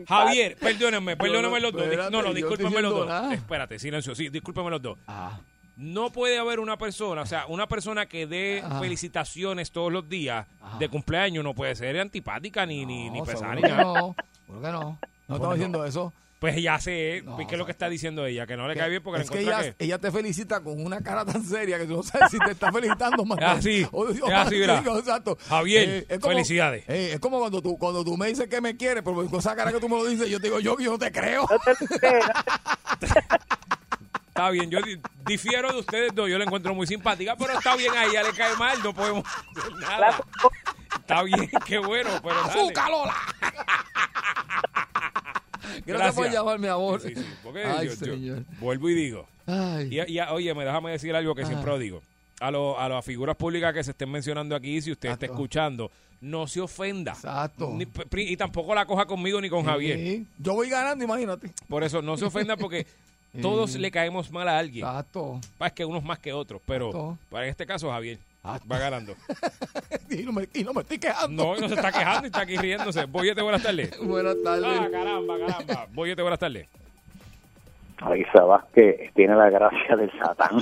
[0.09, 1.83] Javier, perdónenme, perdónenme los dos.
[1.83, 3.07] espérate, No, no, discúlpenme los dos.
[3.09, 3.35] nada.
[3.35, 4.99] Espérate, silencio, sí, discúlpenme los dos.
[5.07, 5.39] Ah,
[5.77, 8.81] No puede haber una persona, o sea, una persona que dé Ajá.
[8.81, 10.47] felicitaciones todos los días
[10.79, 13.83] de cumpleaños no puede ser antipática ni, ni, ni no, pesada ni nada.
[13.83, 14.15] no.
[14.47, 14.99] Que no.
[15.29, 16.13] No estamos diciendo eso.
[16.43, 18.49] Pues ya sé, No, ¿qué es lo que está diciendo ella?
[18.49, 19.85] Que no le cae bien porque es le que ella, que...
[19.85, 22.73] ella te felicita con una cara tan seria que tú no sabes si te está
[22.73, 23.39] felicitando más.
[23.41, 25.39] Así, o- así, exacto.
[25.49, 26.83] Javier, es como- felicidades.
[26.89, 29.55] eh, es como cuando tú, cuando tú me dices que me quieres, pero con esa
[29.55, 31.47] cara que tú me lo dices, yo te digo, yo, yo no te creo.
[31.49, 33.09] No te creo, no
[34.27, 37.77] Está bien, yo di- difiero de ustedes dos, yo la encuentro muy simpática, pero está
[37.77, 39.25] bien, a ella le cae mal, no podemos
[39.57, 40.19] hacer nada.
[40.99, 42.51] Está bien, qué bueno, pero dale.
[42.63, 43.15] ¡Azúcar, Lola!
[45.87, 47.01] Gracias, por llamar, mi amor.
[47.01, 47.89] Sí, sí, porque Ay,
[48.21, 49.27] yo- vuelvo y digo.
[49.47, 49.89] Ay.
[49.91, 51.75] Y, y- oye, me déjame decir algo que siempre Ah.
[51.75, 52.03] lo digo.
[52.41, 55.91] A, lo- a las figuras públicas que se estén mencionando aquí, si usted está escuchando,
[56.21, 57.13] no se ofenda.
[57.13, 57.73] Exacto.
[57.73, 57.87] Ni-
[58.23, 59.99] y tampoco la coja conmigo ni con Javier.
[59.99, 60.27] Sí.
[60.39, 61.51] Yo voy ganando, imagínate.
[61.69, 62.87] Por eso, no se ofenda porque
[63.43, 64.85] todos le caemos mal a alguien.
[64.87, 65.41] Exacto.
[65.65, 67.19] Es que unos más que otros, pero Exacto.
[67.31, 68.69] para en este caso Javier Exacto.
[68.69, 69.15] va ganando.
[70.11, 71.43] Y no me, y no me estoy quejando.
[71.43, 73.07] No, no se está quejando y está aquí riéndose.
[73.07, 73.99] Boyete, buenas tardes.
[73.99, 74.67] Buenas tardes.
[74.79, 75.87] Ah, caramba, caramba.
[75.93, 76.69] Boyete, buenas tardes.
[77.99, 80.59] Alisa Vázquez tiene la gracia del satán.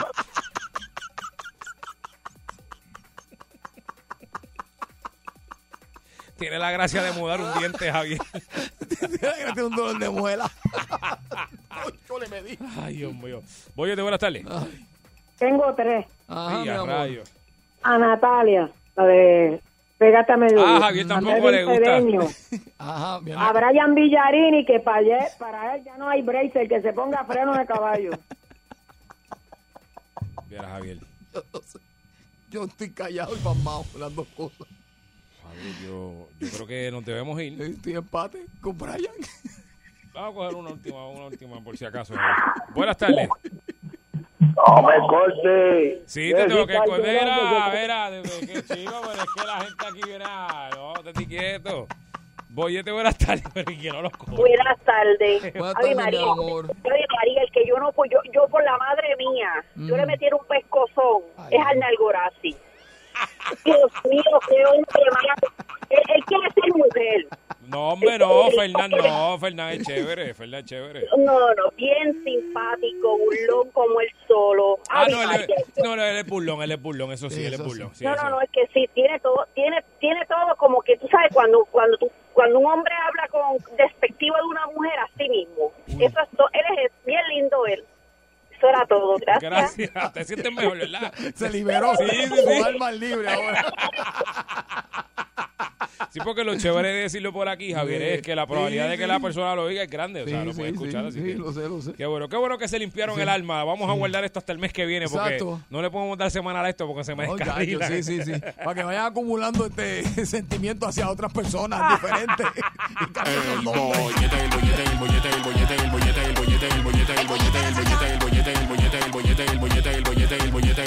[6.38, 8.18] Tiene la gracia de mudar un diente, Javier.
[9.20, 10.50] Tiene un dolor de muela.
[11.68, 12.58] Ay, yo le medí.
[12.80, 13.42] Ay, Dios mío.
[13.74, 14.44] Boyete, buenas tardes.
[15.38, 16.06] Tengo tres.
[16.28, 16.88] Ajá, Ay, mi a amor.
[16.88, 17.30] rayos.
[17.82, 19.60] A Natalia, la de
[20.00, 20.76] Pégate a mediodía.
[20.76, 21.84] Ah, Javier tampoco A le gusta.
[21.84, 22.20] Cedeño,
[22.78, 23.36] Ajá, bien.
[23.36, 27.22] A Brian Villarini, que para él, para él ya no hay bracer, que se ponga
[27.26, 28.10] freno de caballo.
[30.48, 30.96] Mira, Javier.
[32.50, 34.66] Yo estoy callado y pasmado las dos cosas.
[35.42, 37.60] Javier, yo, yo creo que nos debemos ir.
[37.60, 39.12] Estoy empate con Brian.
[40.14, 42.14] Vamos a coger una última, una última por si acaso.
[42.74, 43.28] Buenas tardes.
[44.56, 46.02] No me corte.
[46.06, 47.22] Sí, te tengo que correr.
[47.24, 50.70] Mira, mira, desde que chico, pero es que la gente aquí viene a...
[50.74, 51.86] No, te estoy quieto.
[52.52, 54.32] Boyete, buenas tardes, pero que no los cojo.
[54.36, 55.52] Buenas tardes.
[55.54, 56.20] Buenas tardes, María.
[56.20, 56.66] mi amor.
[56.68, 60.04] Ay, María, el que yo no, pues yo, yo por la madre mía, yo le
[60.06, 62.56] metiera un pescozón, es al Nalgorazi.
[63.64, 65.66] Dios mío, qué hombre más.
[65.90, 67.26] Él, él quiere ser mujer.
[67.70, 71.06] No, hombre, no, Fernán, no, Fernán es chévere, Fernán es chévere.
[71.18, 74.78] No, no, bien simpático, burlón como él solo.
[74.88, 75.46] Ah, Ay, no, él
[75.84, 77.94] no, no, él es burlón, él es burlón, eso sí, él es burlón.
[77.94, 81.06] sí, no, no, no, es que sí, tiene todo, tiene, tiene todo como que tú
[81.08, 85.72] sabes cuando, cuando tú, cuando un hombre habla con despectivo de una mujer, así mismo.
[85.88, 87.84] Eso es to- él es bien lindo él.
[88.60, 89.50] Eso era todo, gracias.
[89.50, 91.12] Gracias, te sientes mejor, ¿verdad?
[91.34, 91.92] Se liberó.
[91.96, 92.62] Sí, sí, Su sí.
[92.62, 93.72] alma es libre ahora.
[96.10, 98.96] Sí, porque lo chévere de decirlo por aquí, Javier, es que la probabilidad Sí, de
[98.98, 99.08] que sí.
[99.08, 100.22] la persona lo oiga es grande.
[100.22, 101.18] O sea, Sí, lo puede sí, escuchar sí, así.
[101.20, 101.92] sí, que- lo sé, lo sé.
[101.92, 103.62] Qué bueno, qué bueno que se limpiaron el alma.
[103.64, 105.60] Vamos a guardar esto hasta el mes que viene porque Exacto.
[105.70, 107.86] no le podemos dar semanal a esto porque se me No, descarrila.
[107.86, 108.32] sí, sí, sí.
[108.64, 112.46] Para que vayan acumulando este sentimiento hacia otras personas diferentes.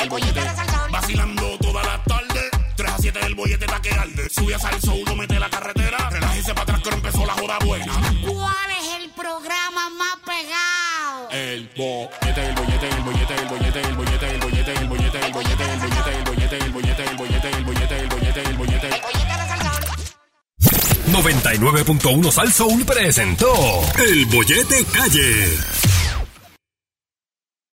[0.03, 0.91] Y cambien los nombres.
[0.91, 2.49] Vacilando toda la tarde.
[2.75, 4.29] 3 a 7 el bollete está que arde.
[4.29, 6.09] Sube a salso, uno mete la carretera.
[6.09, 7.93] Relájese para atrás que empezó la joda buena.
[8.25, 11.29] ¿Cuál es el programa más pegado?
[11.31, 15.33] El bollete, el bollete, el bollete, el bollete, el bollete, el bollete, el bollete, el
[15.33, 18.89] bollete, el bollete, el bollete, el bollete, el bollete, el bollete, el bollete, el bollete.
[21.11, 23.53] 99.1 Sal Soul presentó
[23.99, 25.57] El Bollete Calle.